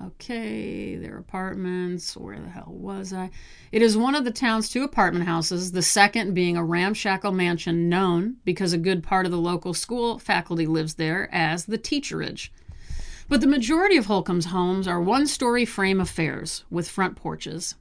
okay, 0.01 0.95
their 0.97 1.17
apartments. 1.17 2.17
Where 2.17 2.39
the 2.39 2.49
hell 2.49 2.67
was 2.67 3.13
I? 3.13 3.31
It 3.71 3.81
is 3.81 3.97
one 3.97 4.15
of 4.15 4.25
the 4.25 4.31
town's 4.31 4.69
two 4.69 4.83
apartment 4.83 5.25
houses, 5.25 5.71
the 5.71 5.81
second 5.81 6.33
being 6.33 6.57
a 6.57 6.63
ramshackle 6.63 7.31
mansion 7.31 7.87
known, 7.87 8.37
because 8.43 8.73
a 8.73 8.77
good 8.77 9.01
part 9.01 9.25
of 9.25 9.31
the 9.31 9.37
local 9.37 9.73
school 9.73 10.19
faculty 10.19 10.67
lives 10.67 10.95
there, 10.95 11.29
as 11.33 11.65
the 11.65 11.77
Teacherage. 11.77 12.49
But 13.29 13.39
the 13.39 13.47
majority 13.47 13.95
of 13.95 14.07
Holcomb's 14.07 14.47
homes 14.47 14.87
are 14.87 15.01
one 15.01 15.25
story 15.25 15.63
frame 15.63 16.01
affairs 16.01 16.65
with 16.69 16.89
front 16.89 17.15
porches. 17.15 17.75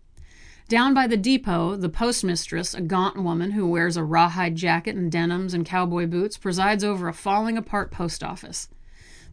Down 0.68 0.94
by 0.94 1.06
the 1.06 1.16
depot, 1.16 1.76
the 1.76 1.88
postmistress, 1.88 2.74
a 2.74 2.80
gaunt 2.80 3.22
woman 3.22 3.50
who 3.50 3.68
wears 3.68 3.96
a 3.96 4.04
rawhide 4.04 4.56
jacket 4.56 4.96
and 4.96 5.12
denims 5.12 5.52
and 5.54 5.66
cowboy 5.66 6.06
boots, 6.06 6.38
presides 6.38 6.82
over 6.82 7.08
a 7.08 7.14
falling 7.14 7.58
apart 7.58 7.90
post 7.90 8.22
office. 8.22 8.68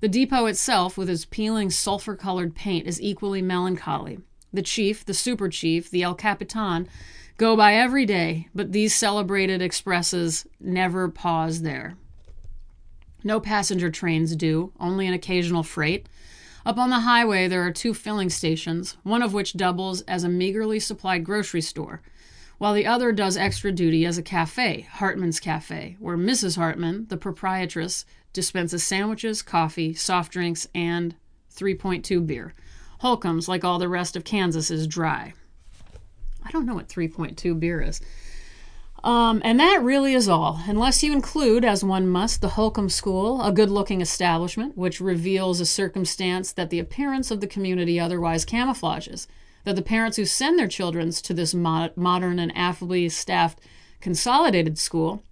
The 0.01 0.07
depot 0.07 0.45
itself, 0.45 0.97
with 0.97 1.09
its 1.09 1.25
peeling 1.25 1.69
sulfur 1.69 2.15
colored 2.15 2.55
paint, 2.55 2.87
is 2.87 3.01
equally 3.01 3.41
melancholy. 3.41 4.19
The 4.51 4.61
chief, 4.61 5.05
the 5.05 5.13
super 5.13 5.49
chief, 5.49 5.89
the 5.89 6.03
El 6.03 6.15
Capitan 6.15 6.87
go 7.37 7.55
by 7.55 7.75
every 7.75 8.05
day, 8.05 8.47
but 8.53 8.71
these 8.71 8.95
celebrated 8.95 9.61
expresses 9.61 10.45
never 10.59 11.07
pause 11.07 11.61
there. 11.61 11.95
No 13.23 13.39
passenger 13.39 13.89
trains 13.89 14.35
do, 14.35 14.71
only 14.79 15.07
an 15.07 15.13
occasional 15.13 15.63
freight. 15.63 16.07
Up 16.69 16.77
on 16.77 16.91
the 16.91 16.99
highway, 16.99 17.47
there 17.47 17.65
are 17.65 17.71
two 17.71 17.95
filling 17.95 18.29
stations, 18.29 18.95
one 19.01 19.23
of 19.23 19.33
which 19.33 19.57
doubles 19.57 20.01
as 20.01 20.23
a 20.23 20.29
meagerly 20.29 20.79
supplied 20.79 21.23
grocery 21.23 21.61
store, 21.61 22.03
while 22.59 22.75
the 22.75 22.85
other 22.85 23.11
does 23.11 23.35
extra 23.35 23.71
duty 23.71 24.05
as 24.05 24.19
a 24.19 24.21
cafe, 24.21 24.81
Hartman's 24.81 25.39
Cafe, 25.39 25.97
where 25.99 26.15
Mrs. 26.15 26.57
Hartman, 26.57 27.07
the 27.09 27.17
proprietress, 27.17 28.05
dispenses 28.33 28.83
sandwiches, 28.83 29.41
coffee, 29.41 29.95
soft 29.95 30.31
drinks, 30.31 30.67
and 30.75 31.15
3.2 31.51 32.27
beer. 32.27 32.53
Holcomb's, 32.99 33.47
like 33.47 33.63
all 33.63 33.79
the 33.79 33.89
rest 33.89 34.15
of 34.15 34.23
Kansas, 34.23 34.69
is 34.69 34.85
dry. 34.85 35.33
I 36.43 36.51
don't 36.51 36.67
know 36.67 36.75
what 36.75 36.87
3.2 36.87 37.59
beer 37.59 37.81
is. 37.81 37.99
Um, 39.03 39.41
and 39.45 39.59
that 39.59 39.81
really 39.81 40.13
is 40.13 40.27
all, 40.27 40.61
unless 40.65 41.03
you 41.03 41.13
include, 41.13 41.63
as 41.63 41.83
one 41.83 42.07
must, 42.07 42.41
the 42.41 42.49
Holcomb 42.49 42.89
School, 42.89 43.41
a 43.41 43.51
good 43.51 43.69
looking 43.69 44.01
establishment 44.01 44.77
which 44.77 44.99
reveals 44.99 45.61
a 45.61 45.65
circumstance 45.65 46.51
that 46.51 46.69
the 46.69 46.79
appearance 46.79 47.31
of 47.31 47.39
the 47.39 47.47
community 47.47 47.99
otherwise 47.99 48.45
camouflages. 48.45 49.27
That 49.63 49.77
the 49.77 49.81
parents 49.81 50.17
who 50.17 50.25
send 50.25 50.59
their 50.59 50.67
children 50.67 51.11
to 51.11 51.33
this 51.33 51.53
mod- 51.53 51.95
modern 51.95 52.39
and 52.39 52.51
affably 52.55 53.07
staffed 53.09 53.61
consolidated 54.01 54.77
school, 54.77 55.23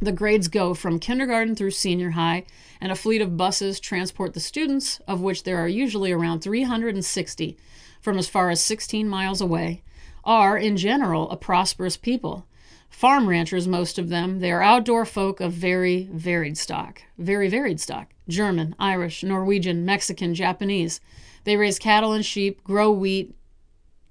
the 0.00 0.12
grades 0.12 0.48
go 0.48 0.72
from 0.72 0.98
kindergarten 0.98 1.54
through 1.54 1.70
senior 1.72 2.10
high, 2.10 2.44
and 2.80 2.90
a 2.90 2.96
fleet 2.96 3.20
of 3.20 3.36
buses 3.36 3.78
transport 3.78 4.32
the 4.32 4.40
students, 4.40 5.00
of 5.06 5.20
which 5.20 5.44
there 5.44 5.58
are 5.58 5.68
usually 5.68 6.12
around 6.12 6.40
360 6.40 7.58
from 8.00 8.18
as 8.18 8.28
far 8.28 8.50
as 8.50 8.62
16 8.62 9.08
miles 9.08 9.40
away, 9.40 9.82
are, 10.24 10.56
in 10.56 10.76
general, 10.76 11.30
a 11.30 11.36
prosperous 11.36 11.96
people 11.96 12.46
Farm 12.92 13.28
ranchers, 13.28 13.66
most 13.66 13.98
of 13.98 14.10
them, 14.10 14.38
they 14.38 14.52
are 14.52 14.62
outdoor 14.62 15.04
folk 15.04 15.40
of 15.40 15.52
very 15.52 16.08
varied 16.12 16.56
stock. 16.56 17.02
Very 17.18 17.48
varied 17.48 17.80
stock. 17.80 18.12
German, 18.28 18.76
Irish, 18.78 19.24
Norwegian, 19.24 19.84
Mexican, 19.84 20.34
Japanese. 20.34 21.00
They 21.42 21.56
raise 21.56 21.80
cattle 21.80 22.12
and 22.12 22.24
sheep, 22.24 22.62
grow 22.62 22.92
wheat, 22.92 23.34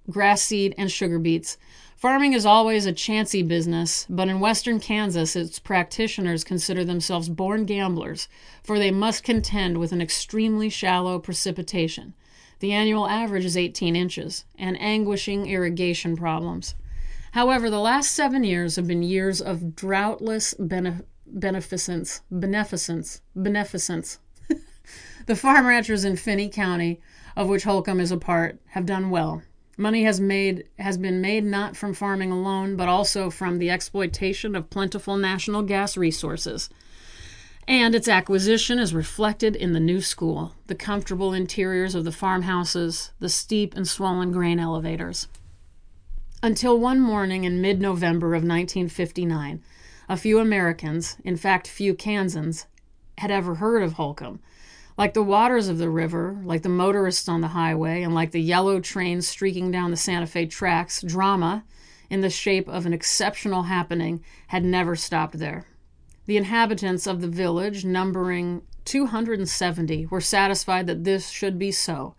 grass 0.10 0.41
seed, 0.41 0.76
and 0.78 0.91
sugar 0.91 1.20
beets. 1.20 1.58
Farming 1.96 2.34
is 2.34 2.46
always 2.46 2.86
a 2.86 2.91
chancy 2.91 3.44
business, 3.44 4.08
but 4.10 4.28
in 4.28 4.39
western 4.39 4.80
Kansas, 4.80 5.36
its 5.36 5.60
practitioners 5.60 6.44
consider 6.44 6.84
themselves 6.84 7.30
born 7.30 7.65
gamblers, 7.65 8.28
for 8.63 8.78
they 8.78 8.91
must 8.91 9.24
contend 9.24 9.78
with 9.78 9.91
an 9.91 10.02
extremely 10.02 10.70
shallow 10.70 11.20
precipitation. 11.20 12.13
The 12.60 12.74
annual 12.74 13.08
average 13.08 13.46
is 13.46 13.56
18 13.56 13.96
inches, 13.96 14.44
and 14.58 14.76
anguishing 14.82 15.46
irrigation 15.46 16.17
problems. 16.17 16.76
However, 17.32 17.70
the 17.70 17.80
last 17.80 18.12
seven 18.12 18.44
years 18.44 18.76
have 18.76 18.88
been 18.88 19.04
years 19.04 19.41
of 19.41 19.76
droughtless 19.76 20.54
benef- 20.60 21.06
beneficence, 21.26 22.22
beneficence, 22.30 23.22
beneficence. 23.36 24.20
the 25.28 25.36
farm 25.36 25.65
ranchers 25.65 26.04
in 26.04 26.17
Finney 26.17 26.50
County, 26.50 27.00
of 27.38 27.48
which 27.48 27.63
Holcomb 27.63 28.02
is 28.02 28.12
a 28.12 28.17
part, 28.17 28.60
have 28.72 28.86
done 28.86 29.10
well. 29.10 29.44
Money 29.78 30.04
has 30.04 30.20
made 30.20 30.65
has 30.78 30.98
been 30.98 31.22
made 31.22 31.46
not 31.46 31.78
from 31.78 31.94
farming 31.94 32.32
alone, 32.32 32.76
but 32.76 32.89
also 32.89 33.30
from 33.30 33.58
the 33.58 33.70
exploitation 33.70 34.54
of 34.54 34.70
plentiful 34.70 35.15
national 35.15 35.63
gas 35.63 35.96
resources. 35.96 36.70
And 37.65 37.96
its 37.96 38.10
acquisition 38.10 38.78
is 38.78 38.94
reflected 38.94 39.56
in 39.56 39.72
the 39.72 39.80
new 39.80 40.02
school, 40.02 40.54
the 40.67 40.76
comfortable 40.76 41.32
interiors 41.32 41.96
of 41.96 42.04
the 42.04 42.12
farmhouses, 42.12 43.12
the 43.20 43.30
steep 43.30 43.74
and 43.76 43.88
swollen 43.88 44.34
grain 44.34 44.60
elevators. 44.60 45.28
Until 46.43 46.80
one 46.80 46.99
morning 46.99 47.43
in 47.43 47.62
mid 47.62 47.80
November 47.80 48.30
of 48.30 48.41
1959, 48.41 49.62
a 50.10 50.17
few 50.17 50.39
Americans, 50.39 51.15
in 51.23 51.38
fact, 51.38 51.67
few 51.67 51.93
Kansans, 51.93 52.65
had 53.19 53.30
ever 53.30 53.56
heard 53.56 53.84
of 53.84 53.93
Holcomb. 53.93 54.39
Like 54.97 55.13
the 55.13 55.21
waters 55.21 55.67
of 55.67 55.77
the 55.77 55.89
river, 55.89 56.41
like 56.43 56.63
the 56.63 56.69
motorists 56.69 57.30
on 57.30 57.41
the 57.41 57.49
highway, 57.49 58.01
and 58.01 58.15
like 58.15 58.32
the 58.32 58.41
yellow 58.41 58.80
trains 58.80 59.27
streaking 59.27 59.69
down 59.69 59.91
the 59.91 59.97
Santa 59.97 60.25
Fe 60.25 60.47
tracks, 60.47 61.04
drama, 61.04 61.63
in 62.10 62.21
the 62.21 62.30
shape 62.32 62.67
of 62.67 62.88
an 62.88 62.93
exceptional 62.93 63.63
happening, 63.63 64.23
had 64.47 64.65
never 64.65 64.95
stopped 64.95 65.38
there. 65.38 65.67
The 66.25 66.38
inhabitants 66.38 67.06
of 67.06 67.21
the 67.21 67.27
village, 67.27 67.86
numbering 67.86 68.63
270, 68.86 70.08
were 70.08 70.19
satisfied 70.19 70.88
that 70.88 71.04
this 71.04 71.30
should 71.30 71.60
be 71.60 71.71
so, 71.71 72.15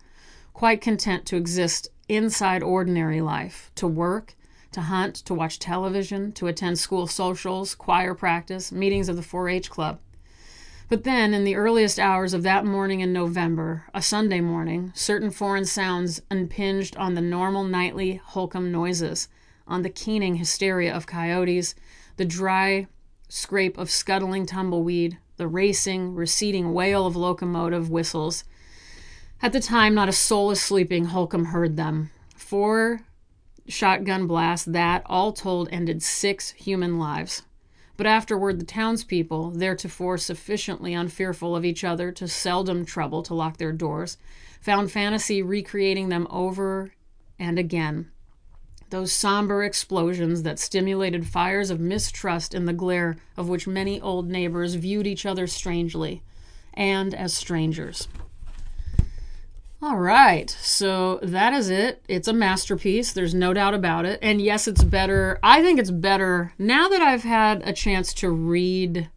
quite 0.53 0.81
content 0.81 1.27
to 1.27 1.37
exist 1.37 1.89
inside 2.15 2.63
ordinary 2.63 3.21
life 3.21 3.71
to 3.77 3.87
work, 3.87 4.35
to 4.73 4.83
hunt, 4.83 5.15
to 5.17 5.35
watch 5.35 5.59
television, 5.59 6.33
to 6.33 6.47
attend 6.47 6.79
school 6.79 7.07
socials, 7.07 7.75
choir 7.75 8.15
practice, 8.15 8.73
meetings 8.73 9.09
of 9.09 9.17
the 9.17 9.23
4 9.23 9.49
H 9.49 9.71
club. 9.71 9.99
But 10.89 11.05
then, 11.05 11.33
in 11.33 11.45
the 11.45 11.57
earliest 11.57 11.99
hours 11.99 12.35
of 12.35 12.43
that 12.43 12.67
morning 12.67 13.01
in 13.01 13.13
November, 13.13 13.85
a 13.95 14.03
Sunday 14.03 14.41
morning, 14.41 14.93
certain 14.95 15.31
foreign 15.31 15.65
sounds 15.65 16.21
impinged 16.31 16.97
on 16.97 17.15
the 17.15 17.23
normal 17.23 17.65
nightly 17.65 18.17
Holcomb 18.17 18.71
noises, 18.71 19.29
on 19.67 19.83
the 19.83 19.89
keening 19.89 20.37
hysteria 20.37 20.95
of 20.95 21.07
coyotes, 21.07 21.75
the 22.19 22.25
dry 22.25 22.89
scrape 23.29 23.79
of 23.79 23.91
scuttling 23.91 24.45
tumbleweed, 24.45 25.17
the 25.39 25.49
racing, 25.49 26.15
receding 26.15 26.75
wail 26.75 27.07
of 27.07 27.17
locomotive 27.17 27.89
whistles, 27.89 28.45
at 29.43 29.53
the 29.53 29.61
time, 29.61 29.95
not 29.95 30.09
a 30.09 30.13
soul 30.13 30.53
is 30.53 30.61
sleeping. 30.61 31.07
Holcomb 31.07 31.47
heard 31.47 31.77
them. 31.77 32.11
Four 32.37 33.03
shotgun 33.67 34.27
blasts 34.27 34.67
that, 34.67 35.03
all 35.07 35.33
told, 35.33 35.69
ended 35.73 36.03
six 36.03 36.51
human 36.53 36.99
lives. 36.99 37.43
But 37.97 38.07
afterward, 38.07 38.59
the 38.59 38.65
townspeople, 38.65 39.53
theretofore 39.53 40.19
sufficiently 40.19 40.95
unfearful 40.95 41.55
of 41.55 41.65
each 41.65 41.85
other 41.85 42.11
to 42.13 42.27
seldom 42.29 42.85
trouble 42.85 43.23
to 43.25 43.35
lock 43.35 43.59
their 43.59 43.73
doors, 43.73 44.17
found 44.61 44.91
fantasy 44.91 45.43
recreating 45.43 46.09
them 46.09 46.27
over 46.31 46.93
and 47.39 47.59
again. 47.59 48.11
Those 48.91 49.13
somber 49.13 49.65
explosions 49.65 50.43
that 50.43 50.59
stimulated 50.59 51.27
fires 51.27 51.71
of 51.71 51.81
mistrust 51.81 52.55
in 52.55 52.67
the 52.67 52.73
glare 52.73 53.17
of 53.37 53.49
which 53.49 53.67
many 53.67 54.01
old 54.01 54.29
neighbors 54.29 54.75
viewed 54.75 55.07
each 55.07 55.27
other 55.27 55.47
strangely 55.47 56.23
and 56.75 57.15
as 57.15 57.35
strangers. 57.35 58.09
All 59.85 59.99
right, 59.99 60.49
so 60.49 61.19
that 61.25 61.53
is 61.53 61.69
it. 61.69 62.05
It's 62.07 62.29
a 62.29 62.33
masterpiece. 62.33 63.13
There's 63.13 63.35
no 63.35 63.53
doubt 63.53 63.75
about 63.75 64.05
it. 64.05 64.21
And 64.23 64.41
yes, 64.41 64.69
it's 64.69 64.85
better. 64.85 65.41
I 65.43 65.61
think 65.61 65.81
it's 65.81 65.91
better 65.91 66.53
now 66.57 66.89
that 66.89 67.03
I've 67.03 67.25
had 67.25 67.67
a 67.67 67.73
chance 67.73 68.15
to 68.15 68.31
read 68.31 69.11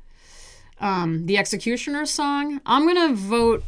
um, 0.79 1.27
the 1.27 1.37
Executioner's 1.37 2.09
song. 2.09 2.61
I'm 2.65 2.81
going 2.87 3.09
to 3.09 3.13
vote. 3.15 3.63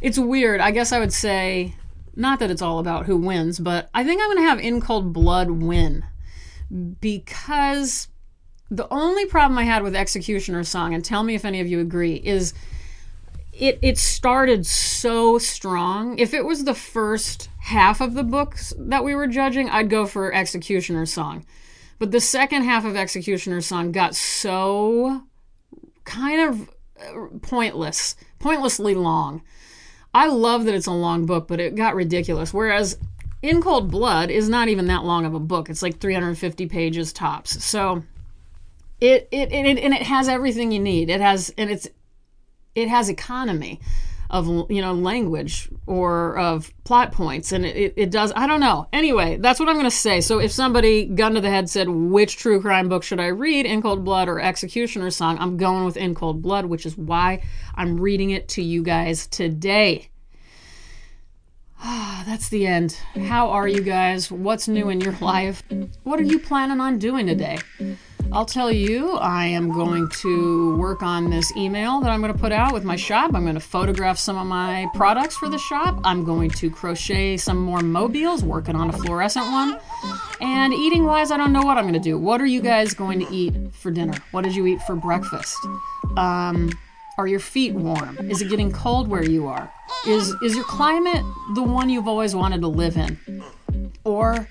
It's 0.00 0.16
weird. 0.16 0.60
I 0.60 0.70
guess 0.70 0.92
I 0.92 1.00
would 1.00 1.12
say, 1.12 1.74
not 2.14 2.38
that 2.38 2.52
it's 2.52 2.62
all 2.62 2.78
about 2.78 3.06
who 3.06 3.16
wins, 3.16 3.58
but 3.58 3.90
I 3.92 4.04
think 4.04 4.22
I'm 4.22 4.28
going 4.28 4.44
to 4.44 4.48
have 4.48 4.60
In 4.60 4.80
Cold 4.80 5.12
Blood 5.12 5.50
win 5.50 6.04
because 7.00 8.06
the 8.70 8.86
only 8.92 9.26
problem 9.26 9.58
I 9.58 9.64
had 9.64 9.82
with 9.82 9.96
Executioner's 9.96 10.68
song, 10.68 10.94
and 10.94 11.04
tell 11.04 11.24
me 11.24 11.34
if 11.34 11.44
any 11.44 11.60
of 11.60 11.66
you 11.66 11.80
agree, 11.80 12.14
is 12.14 12.54
it 13.58 13.78
it 13.82 13.98
started 13.98 14.66
so 14.66 15.38
strong. 15.38 16.18
If 16.18 16.34
it 16.34 16.44
was 16.44 16.64
the 16.64 16.74
first 16.74 17.48
half 17.60 18.00
of 18.00 18.14
the 18.14 18.24
books 18.24 18.72
that 18.78 19.04
we 19.04 19.14
were 19.14 19.26
judging, 19.26 19.70
I'd 19.70 19.90
go 19.90 20.06
for 20.06 20.32
Executioner's 20.32 21.12
Song. 21.12 21.44
But 21.98 22.10
the 22.10 22.20
second 22.20 22.64
half 22.64 22.84
of 22.84 22.96
Executioner's 22.96 23.66
Song 23.66 23.92
got 23.92 24.14
so 24.14 25.22
kind 26.04 26.40
of 26.40 26.70
uh, 27.00 27.38
pointless, 27.42 28.16
pointlessly 28.38 28.94
long. 28.94 29.42
I 30.12 30.26
love 30.28 30.64
that 30.64 30.74
it's 30.74 30.86
a 30.86 30.92
long 30.92 31.26
book, 31.26 31.48
but 31.48 31.60
it 31.60 31.74
got 31.74 31.94
ridiculous. 31.94 32.52
Whereas 32.52 32.98
In 33.42 33.60
Cold 33.60 33.90
Blood 33.90 34.30
is 34.30 34.48
not 34.48 34.68
even 34.68 34.86
that 34.86 35.04
long 35.04 35.24
of 35.24 35.34
a 35.34 35.40
book. 35.40 35.70
It's 35.70 35.82
like 35.82 35.98
350 35.98 36.66
pages 36.66 37.12
tops. 37.12 37.64
So 37.64 38.04
it 39.00 39.28
it, 39.30 39.52
it 39.52 39.78
and 39.78 39.94
it 39.94 40.02
has 40.02 40.28
everything 40.28 40.72
you 40.72 40.80
need. 40.80 41.10
It 41.10 41.20
has 41.20 41.52
and 41.56 41.70
it's 41.70 41.88
it 42.74 42.88
has 42.88 43.08
economy 43.08 43.80
of 44.30 44.46
you 44.70 44.80
know 44.80 44.92
language 44.94 45.68
or 45.86 46.36
of 46.38 46.72
plot 46.84 47.12
points 47.12 47.52
and 47.52 47.64
it, 47.64 47.92
it 47.96 48.10
does 48.10 48.32
i 48.34 48.46
don't 48.46 48.60
know 48.60 48.88
anyway 48.92 49.36
that's 49.36 49.60
what 49.60 49.68
i'm 49.68 49.74
going 49.74 49.84
to 49.84 49.90
say 49.90 50.20
so 50.20 50.38
if 50.38 50.50
somebody 50.50 51.04
gun 51.04 51.34
to 51.34 51.40
the 51.40 51.50
head 51.50 51.68
said 51.68 51.88
which 51.88 52.36
true 52.36 52.60
crime 52.60 52.88
book 52.88 53.02
should 53.02 53.20
i 53.20 53.26
read 53.26 53.66
in 53.66 53.82
cold 53.82 54.02
blood 54.04 54.28
or 54.28 54.40
executioner's 54.40 55.14
song 55.14 55.36
i'm 55.38 55.56
going 55.56 55.84
with 55.84 55.96
in 55.96 56.14
cold 56.14 56.40
blood 56.40 56.64
which 56.66 56.86
is 56.86 56.96
why 56.96 57.42
i'm 57.74 58.00
reading 58.00 58.30
it 58.30 58.48
to 58.48 58.62
you 58.62 58.82
guys 58.82 59.26
today 59.26 60.08
Ah, 61.86 62.22
that's 62.26 62.48
the 62.48 62.66
end. 62.66 62.96
How 63.26 63.50
are 63.50 63.68
you 63.68 63.82
guys? 63.82 64.30
What's 64.30 64.68
new 64.68 64.88
in 64.88 65.02
your 65.02 65.14
life? 65.20 65.62
What 66.02 66.18
are 66.18 66.22
you 66.22 66.38
planning 66.38 66.80
on 66.80 66.98
doing 66.98 67.26
today? 67.26 67.58
I'll 68.32 68.46
tell 68.46 68.70
you, 68.70 69.12
I 69.12 69.46
am 69.46 69.70
going 69.70 70.08
to 70.08 70.76
work 70.76 71.02
on 71.02 71.30
this 71.30 71.54
email 71.56 72.00
that 72.00 72.10
I'm 72.10 72.20
going 72.20 72.32
to 72.32 72.38
put 72.38 72.52
out 72.52 72.72
with 72.72 72.84
my 72.84 72.96
shop. 72.96 73.32
I'm 73.34 73.42
going 73.42 73.54
to 73.54 73.60
photograph 73.60 74.18
some 74.18 74.36
of 74.36 74.46
my 74.46 74.88
products 74.94 75.36
for 75.36 75.48
the 75.48 75.58
shop. 75.58 76.00
I'm 76.04 76.24
going 76.24 76.50
to 76.50 76.70
crochet 76.70 77.36
some 77.36 77.58
more 77.58 77.80
mobiles, 77.80 78.42
working 78.42 78.74
on 78.74 78.90
a 78.90 78.92
fluorescent 78.92 79.46
one. 79.46 79.78
And 80.40 80.72
eating 80.74 81.04
wise, 81.04 81.30
I 81.30 81.36
don't 81.36 81.52
know 81.52 81.62
what 81.62 81.78
I'm 81.78 81.84
going 81.84 81.94
to 81.94 82.00
do. 82.00 82.18
What 82.18 82.40
are 82.40 82.46
you 82.46 82.60
guys 82.60 82.94
going 82.94 83.20
to 83.20 83.32
eat 83.32 83.54
for 83.72 83.90
dinner? 83.90 84.14
What 84.32 84.42
did 84.42 84.56
you 84.56 84.66
eat 84.66 84.82
for 84.82 84.96
breakfast? 84.96 85.56
Um, 86.16 86.70
are 87.16 87.26
your 87.28 87.40
feet 87.40 87.74
warm? 87.74 88.18
Is 88.30 88.42
it 88.42 88.50
getting 88.50 88.72
cold 88.72 89.08
where 89.08 89.22
you 89.24 89.46
are? 89.46 89.72
Is 90.06 90.34
is 90.42 90.56
your 90.56 90.64
climate 90.64 91.24
the 91.54 91.62
one 91.62 91.88
you've 91.88 92.08
always 92.08 92.34
wanted 92.34 92.60
to 92.62 92.68
live 92.68 92.96
in? 92.96 93.44
Or 94.04 94.48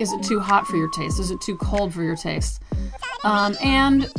is 0.00 0.12
it 0.12 0.22
too 0.22 0.40
hot 0.40 0.66
for 0.66 0.76
your 0.76 0.88
taste? 0.90 1.20
Is 1.20 1.30
it 1.30 1.40
too 1.40 1.56
cold 1.56 1.92
for 1.94 2.02
your 2.02 2.16
taste? 2.16 2.62
Um, 3.22 3.54
and 3.62 4.10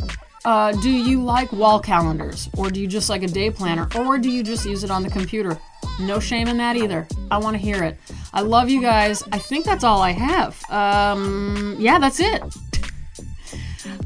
uh, 0.44 0.72
do 0.72 0.90
you 0.90 1.22
like 1.22 1.52
wall 1.52 1.80
calendars? 1.80 2.48
Or 2.56 2.70
do 2.70 2.80
you 2.80 2.86
just 2.86 3.10
like 3.10 3.22
a 3.22 3.26
day 3.26 3.50
planner? 3.50 3.88
Or 3.96 4.16
do 4.16 4.30
you 4.30 4.42
just 4.42 4.64
use 4.64 4.84
it 4.84 4.90
on 4.90 5.02
the 5.02 5.10
computer? 5.10 5.58
No 6.00 6.20
shame 6.20 6.48
in 6.48 6.56
that 6.58 6.76
either. 6.76 7.06
I 7.30 7.38
want 7.38 7.54
to 7.56 7.62
hear 7.62 7.82
it. 7.82 7.98
I 8.32 8.42
love 8.42 8.70
you 8.70 8.80
guys. 8.80 9.22
I 9.32 9.38
think 9.38 9.64
that's 9.64 9.84
all 9.84 10.00
I 10.00 10.12
have. 10.12 10.62
Um, 10.70 11.76
yeah, 11.78 11.98
that's 11.98 12.20
it. 12.20 12.42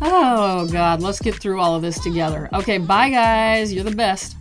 Oh, 0.00 0.66
God. 0.72 1.02
Let's 1.02 1.20
get 1.20 1.34
through 1.36 1.60
all 1.60 1.74
of 1.76 1.82
this 1.82 2.00
together. 2.00 2.48
Okay, 2.54 2.78
bye, 2.78 3.10
guys. 3.10 3.72
You're 3.72 3.84
the 3.84 3.94
best. 3.94 4.36